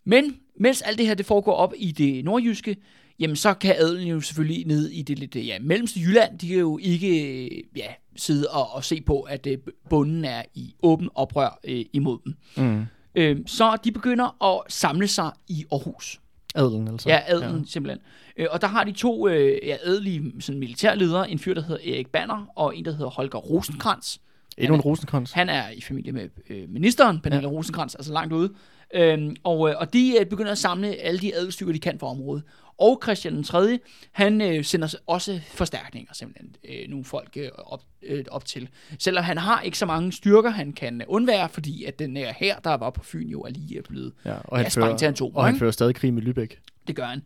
[0.05, 2.75] Men mens alt det her det foregår op i det nordjyske,
[3.23, 6.57] jamen så kan adelen jo selvfølgelig ned i det lidt ja, mellemste Jylland, de kan
[6.57, 9.57] jo ikke ja, sidde og, og se på, at øh,
[9.89, 12.35] bunden er i åben oprør øh, imod dem.
[12.57, 12.85] Mm.
[13.15, 16.19] Øh, så de begynder at samle sig i Aarhus.
[16.55, 17.09] Adelen, altså.
[17.09, 17.65] Ja, adelen ja.
[17.67, 17.99] simpelthen.
[18.37, 21.93] Øh, og der har de to øh, ja, adelige sådan, militærledere, en fyr, der hedder
[21.93, 24.17] Erik Banner, og en, der hedder Holger Rosenkrantz.
[24.57, 25.31] Endnu en rosenkrans.
[25.31, 27.53] Han er i familie med øh, ministeren, Pernille ja.
[27.55, 28.53] Rosenkrantz, altså langt ude.
[28.95, 32.07] Øhm, og, øh, og de øh, begynder at samle alle de adelstykker, de kan for
[32.07, 32.43] området.
[32.77, 33.79] Og Christian den 3.,
[34.11, 38.69] han øh, sender også forstærkninger, simpelthen, øh, nogle folk øh, op, øh, op til.
[38.99, 42.33] Selvom han har ikke så mange styrker, han kan øh, undvære, fordi at den her
[42.37, 44.87] her, der var på Fyn, jo er lige øh, blevet Ja, og ja, han, sprang
[44.87, 46.83] fører, til atomer, og han fører stadig krig med Lübeck.
[46.87, 47.21] Det gør han.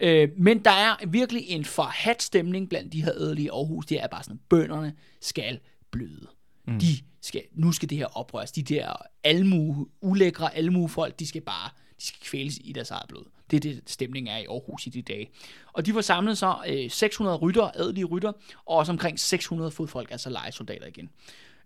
[0.00, 0.22] Ja.
[0.22, 3.86] Øh, men der er virkelig en forhat stemning blandt de her adelige i Aarhus.
[3.86, 5.58] Det er bare sådan, bønderne skal
[5.90, 6.26] bløde.
[6.66, 6.78] Mm.
[6.78, 6.86] De
[7.20, 8.52] skal, nu skal det her oprøres.
[8.52, 8.92] De der
[9.24, 11.70] almue, ulækre almuefolk, de skal bare
[12.02, 13.24] de skal kvæles i deres eget blod.
[13.52, 15.30] Det er det, stemningen er i Aarhus i de dage.
[15.72, 18.32] Og de får samlet sig øh, 600 rytter, adelige rytter,
[18.66, 21.10] og også omkring 600 fodfolk, altså lejesoldater igen.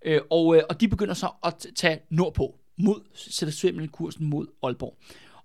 [0.04, 4.46] Øh, og, øh, og de begynder så at tage nordpå, mod, sætter simpelthen kursen mod
[4.62, 4.96] Aalborg.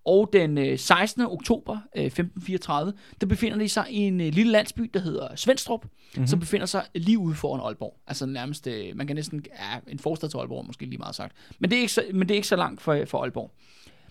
[0.05, 1.21] Og den øh, 16.
[1.21, 5.85] oktober øh, 1534, der befinder de sig i en øh, lille landsby, der hedder Svendstrup,
[5.85, 6.27] mm-hmm.
[6.27, 7.97] som befinder sig lige ude foran Aalborg.
[8.07, 11.35] Altså nærmest, øh, man kan næsten, ja, en forstad til Aalborg, måske lige meget sagt.
[11.59, 13.51] Men det er ikke så, men det er ikke så langt for, for Aalborg.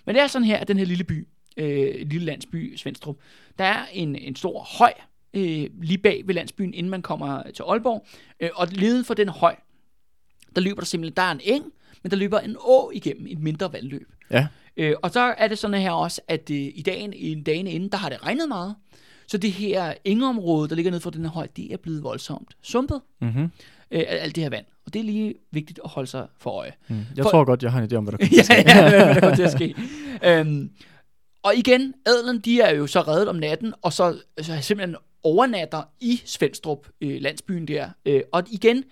[0.06, 3.16] Men det er sådan her, at den her lille by, øh, lille landsby, Svendstrup,
[3.58, 4.92] der er en, en stor høj
[5.34, 8.06] øh, lige bag ved landsbyen, inden man kommer til Aalborg.
[8.40, 9.56] Øh, og leden for den høj,
[10.56, 11.64] der løber der simpelthen, der er en eng,
[12.02, 14.08] men der løber en å igennem, et mindre vandløb.
[14.30, 14.46] Ja.
[14.76, 17.88] Øh, og så er det sådan her også, at øh, i dagen, i dagen inden,
[17.88, 18.74] der har det regnet meget.
[19.26, 22.56] Så det her engeområde, der ligger nede for den her høj, det er blevet voldsomt
[22.62, 23.42] sumpet Mm-hmm.
[23.90, 24.64] øh, af alt det her vand.
[24.86, 26.72] Og det er lige vigtigt at holde sig for øje.
[26.88, 26.96] Mm.
[27.16, 29.14] Jeg For- tror godt, jeg har en idé om, hvad der kommer ja, ja, hvad
[29.14, 29.74] der kommer til at ske.
[30.28, 30.70] øhm,
[31.42, 35.82] og igen, adelen, de er jo så reddet om natten, og så, så simpelthen overnatter
[36.00, 37.90] i Svendstrup, øh, landsbyen der.
[38.06, 38.84] Øh, og igen,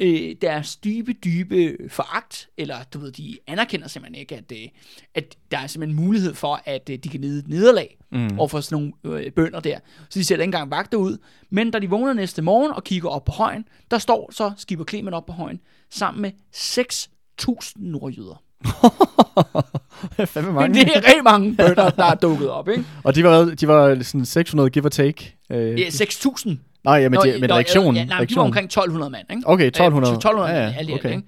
[0.00, 4.68] øh, deres dybe, dybe foragt, eller du ved, de anerkender simpelthen ikke, at, øh,
[5.14, 8.38] at der er simpelthen mulighed for, at øh, de kan lide et nederlag mm.
[8.38, 9.78] over for sådan nogle øh, bønder der.
[10.10, 11.18] Så de sætter ikke engang vagter ud.
[11.50, 14.84] Men da de vågner næste morgen og kigger op på højen, der står så Skipper
[14.84, 18.42] Clement op på højen, sammen med 6.000 nordjyder.
[20.26, 20.74] Fandme Men mange.
[20.80, 22.84] det er rigtig mange bønder, der er dukket op, ikke?
[23.04, 25.36] Og de var, de var sådan 600 give or take.
[25.50, 26.50] Øh, Ja, 6.000.
[26.84, 27.96] Nej, ja, men, de, men reaktionen.
[27.96, 29.42] Ja, nej, de var omkring 1.200 mand, ikke?
[29.46, 30.14] Okay, 1200.
[30.14, 31.10] Øh, 1.200 Ja, ja, mand, i alt, okay.
[31.10, 31.22] ikke?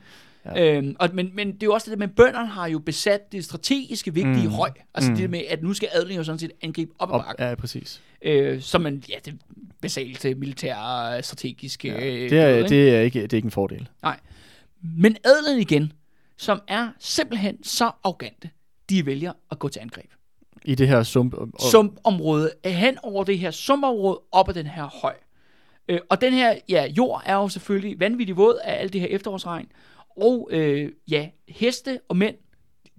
[0.77, 3.33] Øhm, og, men, men det er jo også det der med, bønderne har jo besat
[3.33, 4.53] det strategiske vigtige mm.
[4.55, 4.71] høj.
[4.95, 5.17] Altså mm.
[5.17, 7.45] det med, at nu skal adelen jo sådan set angribe op ad Op, bakken.
[7.47, 8.01] ja, præcis.
[8.23, 9.37] Øh, som man, ja, det er
[9.83, 11.89] basalt militære strategiske...
[11.89, 12.69] Ja, øh, det, er, ikke?
[12.69, 13.89] det, er ikke, det er ikke en fordel.
[14.03, 14.17] Nej.
[14.83, 15.93] Men adelen igen,
[16.41, 18.51] som er simpelthen så arrogante,
[18.89, 20.11] de vælger at gå til angreb.
[20.65, 21.35] I det her sump.
[21.35, 25.15] Og, sumpområde, hen over det her sumpområde, op ad den her høj.
[25.89, 29.09] Øh, og den her ja, jord er jo selvfølgelig vanvittig våd af alt det her
[29.09, 29.69] efterårsregn.
[30.17, 32.37] Og øh, ja, heste og mænd,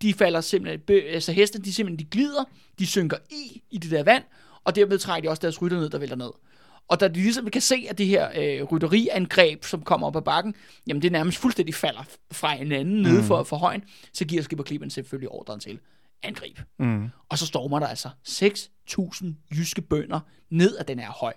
[0.01, 2.43] de falder simpelthen, bø, altså heste, de simpelthen de glider,
[2.79, 4.23] de synker i, i det der vand,
[4.63, 6.31] og dermed trækker de også deres rytter ned, der vælter ned.
[6.91, 10.21] Og da de ligesom kan se, at det her øh, rytteriangreb, som kommer op ad
[10.21, 10.55] bakken,
[10.87, 13.01] jamen det nærmest fuldstændig falder fra hinanden mm.
[13.01, 13.83] nede for, for højen,
[14.13, 15.79] så giver Skipper Cleveland selvfølgelig ordren til
[16.23, 16.59] angreb.
[16.79, 17.09] Mm.
[17.29, 20.19] Og så stormer der altså 6.000 jyske bønder
[20.49, 21.33] ned ad den her høj.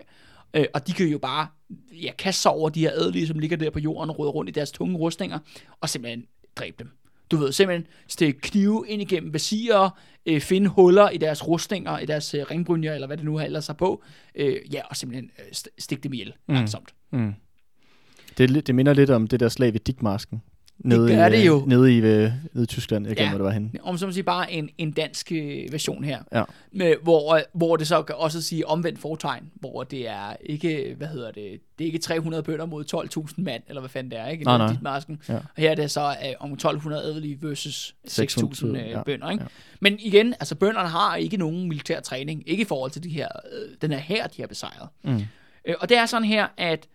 [0.54, 1.46] Øh, og de kan jo bare
[1.92, 4.52] ja, kaste sig over de her adelige, som ligger der på jorden og rundt i
[4.52, 5.38] deres tunge rustninger,
[5.80, 6.26] og simpelthen
[6.56, 6.90] dræbe dem.
[7.30, 9.90] Du ved, simpelthen stikke knive ind igennem visirer,
[10.26, 13.44] øh, finde huller i deres rustninger, i deres øh, ringbrynjer, eller hvad det nu har
[13.72, 14.02] på,
[14.34, 16.54] øh, ja, og simpelthen øh, st- stikke dem ihjel Mm.
[16.54, 16.94] langsomt.
[17.12, 17.34] Mm.
[18.38, 20.42] Det, det minder lidt om det der slag ved Dikmarsken.
[20.78, 21.62] Nede gør i, det øh, jo.
[21.66, 23.06] Nede i, øh, nede i Tyskland.
[23.06, 23.22] Jeg Ja.
[23.22, 23.70] glemmer, det var henne.
[23.82, 26.18] Om så man sige, bare en, en dansk øh, version her.
[26.32, 26.44] Ja.
[26.72, 31.06] Med, hvor, hvor det så kan også sige omvendt fortegn, hvor det er ikke, hvad
[31.08, 32.84] hedder det, det er ikke 300 bønder mod
[33.28, 34.44] 12.000 mand, eller hvad fanden det er, ikke?
[34.44, 34.68] Nej, nej.
[34.72, 35.18] Dit masken.
[35.28, 35.34] Ja.
[35.34, 39.02] Og her er det så øh, om 1.200 adelige versus 6.000 600, øh, ja.
[39.02, 39.42] bønder, ikke?
[39.44, 39.48] Ja.
[39.80, 43.28] Men igen, altså bønderne har ikke nogen militær træning, ikke i forhold til de her,
[43.52, 44.88] øh, den her her, de har besejret.
[45.04, 45.20] Mm.
[45.64, 46.86] Øh, og det er sådan her, at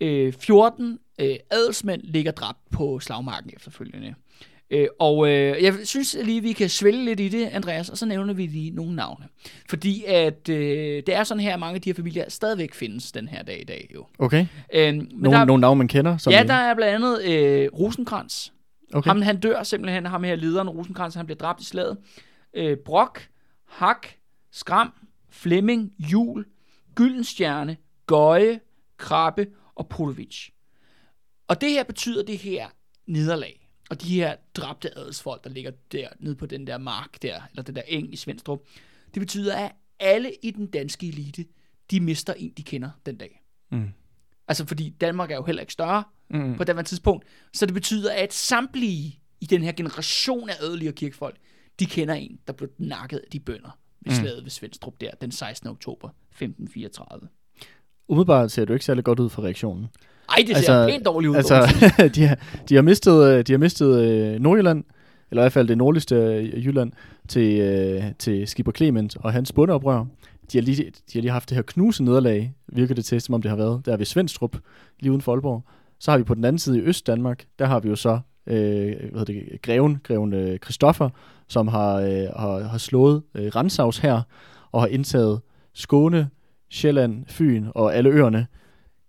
[0.00, 4.14] øh, 14 øh, adelsmænd ligger dræbt på slagmarken efterfølgende.
[4.70, 8.06] Øh, og øh, jeg synes lige, vi kan svælge lidt i det, Andreas, og så
[8.06, 9.24] nævner vi lige nogle navne.
[9.68, 13.12] Fordi at øh, det er sådan her, at mange af de her familier stadigvæk findes
[13.12, 14.06] den her dag i dag jo.
[14.18, 14.46] Okay.
[14.74, 16.16] Øh, men Nogle, der, nogle navne, man kender?
[16.16, 18.48] Som ja, der er blandt andet øh, Rosenkrantz.
[18.94, 19.08] okay.
[19.08, 21.96] Ham, han dør simpelthen, ham her lederen Rosenkrantz, han bliver dræbt i slaget.
[22.54, 23.20] Øh, Brok,
[23.68, 24.06] Hak,
[24.52, 24.92] Skram,
[25.30, 26.44] Flemming, Jul,
[26.94, 28.60] Gyldenstjerne, Gøje,
[28.96, 30.48] Krabbe og Polovic.
[31.48, 32.68] Og det her betyder det her
[33.06, 33.68] nederlag.
[33.90, 37.62] Og de her dræbte adelsfolk, der ligger der nede på den der mark der, eller
[37.62, 38.60] den der eng i Svendstrup,
[39.14, 41.44] det betyder, at alle i den danske elite,
[41.90, 43.42] de mister en, de kender den dag.
[43.70, 43.88] Mm.
[44.48, 46.56] Altså fordi Danmark er jo heller ikke større, Mm.
[46.56, 47.24] på det tidspunkt.
[47.52, 51.36] Så det betyder, at samtlige i den her generation af adelige og kirkefolk,
[51.80, 54.18] de kender en, der blev nakket af de bønder ved Mm.
[54.18, 55.68] slaget ved Svendstrup der den 16.
[55.68, 57.28] oktober 1534.
[58.08, 59.86] Umiddelbart ser du ikke særlig godt ud for reaktionen.
[60.28, 61.36] Ej, det ser altså, pænt dårligt ud.
[61.36, 61.54] Altså,
[62.14, 64.84] de, har, de har mistet, øh, de har mistet øh, Nordjylland,
[65.30, 66.92] eller i hvert fald det nordligste øh, Jylland,
[67.28, 70.04] til, øh, til Skipper Clement og hans bundeoprør.
[70.52, 73.34] De har, lige, de har lige haft det her knuse nederlag, virker det til, som
[73.34, 74.56] om det har været, der ved Svendstrup,
[75.00, 75.62] lige uden for Aalborg.
[75.98, 78.56] Så har vi på den anden side i Øst-Danmark, der har vi jo så øh,
[78.56, 81.10] hvad hedder det, greven, greven øh, Christoffer,
[81.48, 84.22] som har, øh, har, har slået øh, Rensavs her,
[84.72, 85.40] og har indtaget
[85.74, 86.28] Skåne,
[86.70, 88.46] Sjælland, Fyn og alle øerne.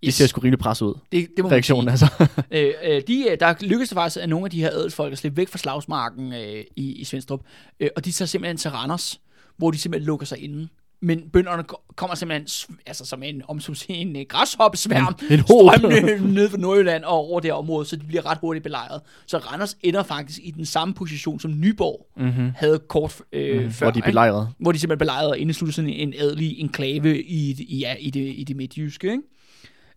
[0.05, 0.07] Yes.
[0.07, 2.09] Det ser sgu rimelig pres ud, det, det må reaktionen man sige.
[2.19, 2.43] altså.
[2.51, 5.17] Øh, øh, de, øh, der lykkedes det faktisk af nogle af de her adelsfolk at
[5.17, 7.41] slippe væk fra slagsmarken øh, i, i Svendstrup.
[7.79, 9.19] Øh, og de tager simpelthen til Randers,
[9.57, 10.67] hvor de simpelthen lukker sig inde.
[11.01, 16.33] Men bønderne ko- kommer simpelthen altså som en, om som en øh, græshoppesværm En- strømmende
[16.33, 19.01] ned fra Nordjylland og over det område, så de bliver ret hurtigt belejret.
[19.27, 22.51] Så Randers ender faktisk i den samme position, som Nyborg Mm-hmm.
[22.55, 23.85] havde kort øh, Mm, før.
[23.85, 24.05] hvor de ikke?
[24.05, 24.49] belejret.
[24.59, 28.33] hvor de simpelthen belejrede og indesluttede sådan en adelig enklave i, i, ja, i, det,
[28.37, 29.11] i det midtjyske.
[29.11, 29.23] Ikke?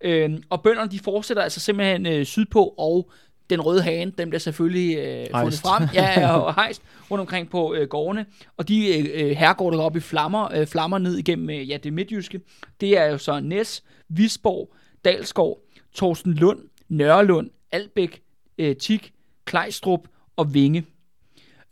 [0.00, 3.10] Øhm, og bønderne, de fortsætter altså simpelthen øh, sydpå, og
[3.50, 7.50] den røde hane, den bliver selvfølgelig øh, fundet frem, ja, og, og hejst rundt omkring
[7.50, 8.26] på øh, gårdene,
[8.56, 11.76] og de øh, herregårde, der går op i flammer, øh, flammer ned igennem øh, ja,
[11.76, 12.40] det midtjyske,
[12.80, 14.74] det er jo så Næs, Visborg,
[15.04, 15.58] Dalskov,
[15.94, 18.22] Torsten Lund, Nørrelund, Albæk,
[18.58, 19.12] øh, Tik,
[19.44, 20.84] Klejstrup og Vinge.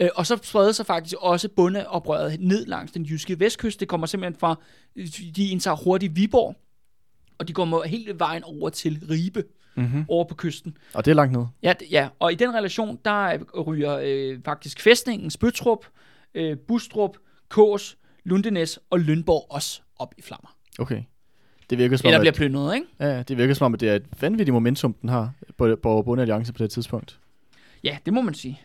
[0.00, 3.80] Øh, og så spreder sig faktisk også bundeoprøret ned langs den jyske vestkyst.
[3.80, 4.56] Det kommer simpelthen fra,
[5.36, 6.56] de indtager hurtigt Viborg,
[7.38, 9.44] og de kommer hele vejen over til Ribe,
[9.76, 10.04] Mm-hmm.
[10.08, 10.76] over på kysten.
[10.94, 11.44] Og det er langt ned.
[11.62, 13.24] Ja, ja, og i den relation, der
[13.54, 15.86] øh, ryger øh, faktisk fæstningen Spøtrup,
[16.34, 17.16] øh, Bustrup,
[17.48, 20.56] Kås, Lundenæs og Lønborg også op i flammer.
[20.78, 21.02] Okay.
[21.70, 22.86] Det virker som Eller om, bliver plyndret, ikke?
[23.00, 26.02] ja, det virker som om, at det er et vanvittigt momentum, den har på, på
[26.02, 27.18] Bonde Alliance på det tidspunkt.
[27.84, 28.60] Ja, det må man sige.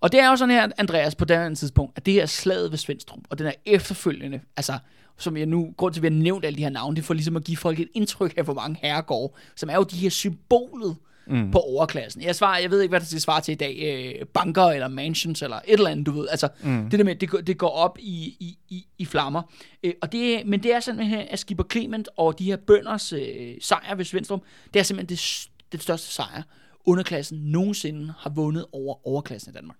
[0.00, 2.78] Og det er jo sådan her, Andreas, på det tidspunkt, at det her slaget ved
[2.78, 4.78] Svendstrup, og den er efterfølgende, altså,
[5.18, 7.06] som jeg nu, grund til, at vi har nævnt alle de her navne, det er
[7.06, 9.96] for ligesom at give folk et indtryk af, hvor mange herregårde, som er jo de
[9.96, 10.96] her symbolet
[11.26, 11.50] Mm.
[11.50, 12.22] på overklassen.
[12.22, 13.76] Jeg, svarer, jeg ved ikke, hvad det svarer til i dag.
[14.20, 16.28] Øh, banker eller mansions eller et eller andet, du ved.
[16.30, 16.90] Altså, Mm.
[16.90, 19.42] det der med, det, går- det går op i, i, i, i flammer.
[19.82, 23.54] Øh, og det, men det er simpelthen, at Skipper Clement og de her bønders øh,
[23.60, 24.40] sejr ved Svendstrup,
[24.74, 26.42] det er simpelthen det, det største sejr,
[26.84, 29.76] underklassen nogensinde har vundet over overklassen i Danmark.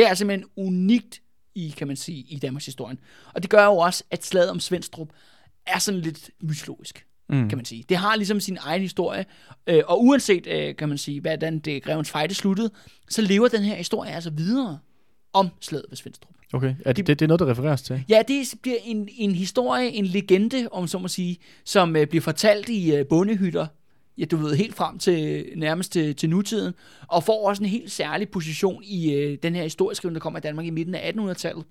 [0.00, 1.20] Det er simpelthen unikt
[1.54, 2.96] i, kan man sige, i Danmarks historie.
[3.34, 5.08] Og det gør jo også, at slaget om Svendstrup
[5.66, 7.48] er sådan lidt mytologisk Mm.
[7.48, 7.84] kan man sige.
[7.88, 9.24] Det har ligesom sin egen historie,
[9.66, 12.70] øh, og uanset, øh, kan man sige, hvordan det Grevens Fejde sluttede,
[13.08, 14.78] så lever den her historie altså videre
[15.32, 16.34] om slaget ved Svendstrup.
[16.52, 18.04] Okay, er det, det, det er noget, der refereres til?
[18.08, 22.22] Ja, det bliver en, en historie, en legende, om så må sige, som øh, bliver
[22.22, 23.66] fortalt i øh, bondehytter,
[24.18, 26.74] ja, du ved, helt frem til nærmest til, til nutiden,
[27.08, 30.40] og får også en helt særlig position i øh, den her historieskrivning, der kommer i
[30.40, 31.64] Danmark i midten af 1800-tallet.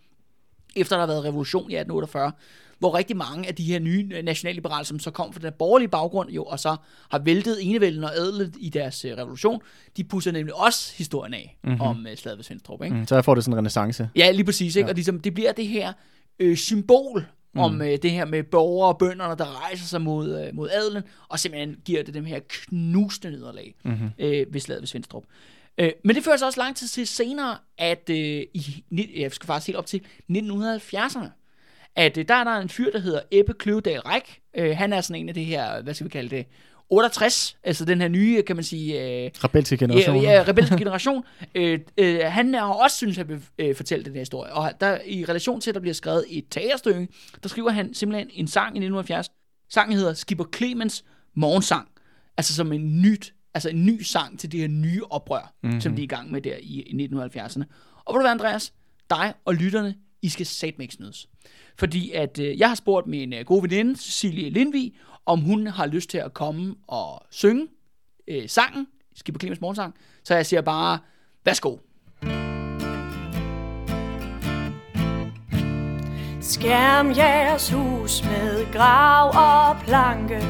[0.76, 2.32] efter der har været revolution i 1848,
[2.80, 5.90] hvor rigtig mange af de her nye øh, nationalliberale, som så kom fra den borgerlige
[5.90, 6.76] baggrund, jo, og så
[7.12, 9.62] har væltet enevælden og adlet i deres øh, revolution,
[9.98, 11.82] de pusser nemlig også historien af mm-hmm.
[11.82, 12.84] om øh, slaget ved Svendstrup.
[12.84, 12.96] Ikke?
[12.96, 14.10] Mm, så jeg får det sådan en renaissance.
[14.16, 14.76] Ja, lige præcis.
[14.76, 14.88] Ikke?
[14.88, 14.92] Ja.
[14.92, 15.94] Og ligesom, det bliver det her
[16.40, 17.60] øh, symbol mm.
[17.60, 21.04] om øh, det her med borgere og bønderne, der rejser sig mod, øh, mod adelen,
[21.28, 24.10] og simpelthen giver det dem her knusende nederlag mm-hmm.
[24.20, 25.24] øh, ved slaget ved Svendstrup.
[25.78, 28.16] Øh, men det fører så også lang tid til senere, at øh,
[28.54, 28.84] i,
[29.16, 31.28] jeg skal faktisk helt op til 1970'erne,
[31.96, 34.42] at øh, der er der en fyr, der hedder Ebbe Kløvedal Ræk.
[34.54, 36.46] Øh, han er sådan en af det her, hvad skal vi kalde det,
[36.90, 39.02] 68, altså den her nye, kan man sige...
[39.26, 40.22] Øh, rebelske generation.
[40.22, 41.24] Ja, ja rebelske generation.
[41.56, 44.54] øh, øh, han har også synes, at vil øh, fortælle den her historie.
[44.54, 47.08] Og der, i relation til, at der bliver skrevet et teaterstykke,
[47.44, 49.30] der skriver han simpelthen en sang i 1970.
[49.70, 51.04] Sangen hedder Skipper Clemens
[51.36, 51.88] Morgensang.
[52.38, 55.82] Altså som en nyt altså en ny sang til det her nye oprør, mm-hmm.
[55.82, 57.64] som de er i gang med der i, i 1970'erne.
[58.06, 58.74] Og hvor du være, Andreas,
[59.10, 61.30] dig og lytterne, I skal satme ikke snydes.
[61.76, 64.94] Fordi at øh, jeg har spurgt min øh, gode veninde, Cecilie Lindvig,
[65.26, 67.68] om hun har lyst til at komme og synge
[68.28, 69.96] øh, sangen, Skipper Clemens morgensang.
[70.24, 71.00] Så jeg siger bare,
[71.46, 71.78] værsgo.
[76.42, 80.42] Skærm jeres hus med grav og planke,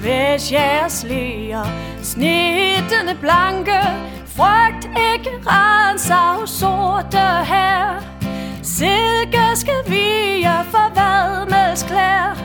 [0.00, 1.64] hvis jeres læger
[2.02, 3.80] snittende blanke,
[4.26, 8.02] frygt ikke renser sorte her.
[8.62, 10.26] Silke skal vi
[10.70, 12.36] for hvad med klær,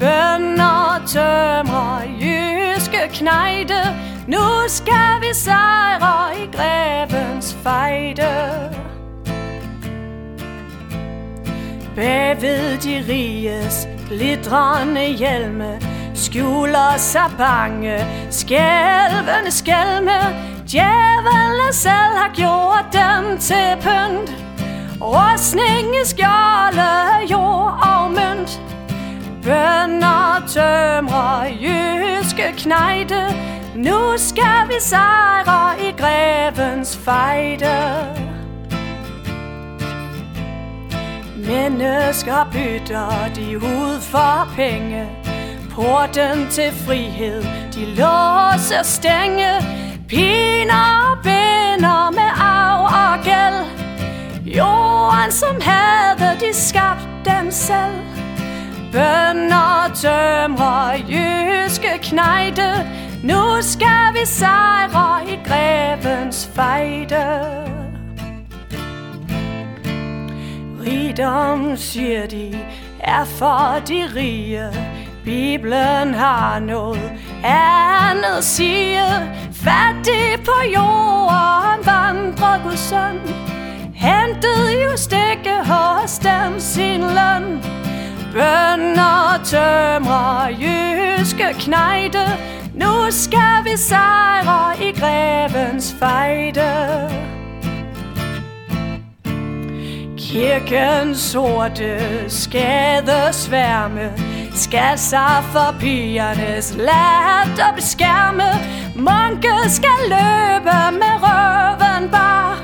[0.00, 3.96] Bønder tømrer jyske knejde,
[4.28, 4.38] nu
[4.68, 8.76] skal vi sejre i grevens fejde.
[11.96, 15.80] Bagved de riges glitrende hjelme
[16.14, 20.18] skjuler sig bange, skælvende skælme.
[20.70, 24.30] Djævelen selv har gjort dem til pynt.
[25.00, 26.90] Rustninge, skjolde,
[27.30, 28.65] jord og mønt.
[29.46, 33.34] Bønder tømrer jyske knejde.
[33.74, 37.76] Nu skal vi sejre i grevens fejde.
[41.36, 45.08] Mennesker bytter de ud for penge
[45.74, 47.42] Porten til frihed,
[47.74, 49.50] de låser stænge
[50.08, 53.64] Piner og binder med arv og gæld
[54.56, 58.15] Jorden som havde de skabt dem selv
[58.96, 62.88] Bønder tømrer jyske knejde.
[63.22, 67.40] Nu skal vi sejre i grevens fejde.
[70.80, 72.58] Rigdom, siger de,
[73.00, 74.68] er for de rige.
[75.24, 77.12] Bibelen har noget
[77.44, 79.02] andet sige
[79.52, 83.20] Fattig på jorden vandrer Guds søn.
[83.94, 87.76] Hentede jo stikke hos dem sin løn.
[88.36, 92.26] Bønder tømrer jyske knejde.
[92.74, 96.70] Nu skal vi sejre i grevens fejde.
[100.18, 104.12] Kirkens sorte skadesværme
[104.54, 108.50] skal sig for pigernes latter beskærme.
[108.96, 112.58] Munke skal løbe med røven bar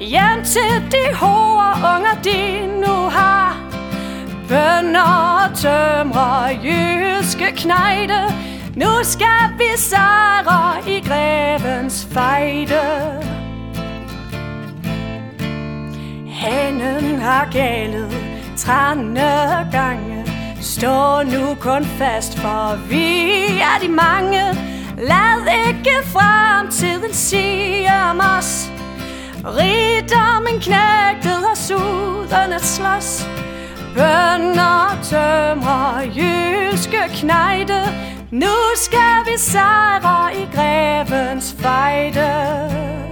[0.00, 3.39] Hjem til de hårde unger, de nu har.
[4.50, 8.34] Bønder tømrer jyske knejde
[8.76, 12.80] Nu skal vi sejre i grevens fejde
[16.30, 18.16] Hanen har galet
[18.56, 20.24] trænde gange
[20.60, 24.42] Stå nu kun fast, for vi er de mange.
[24.98, 28.70] Lad ikke fremtiden sige om os.
[29.44, 33.26] Rigdommen knægtet os uden at slås.
[33.94, 37.80] Bønder tømrer jyske knejde.
[38.30, 43.09] Nu skal vi sejre i grevens fejde.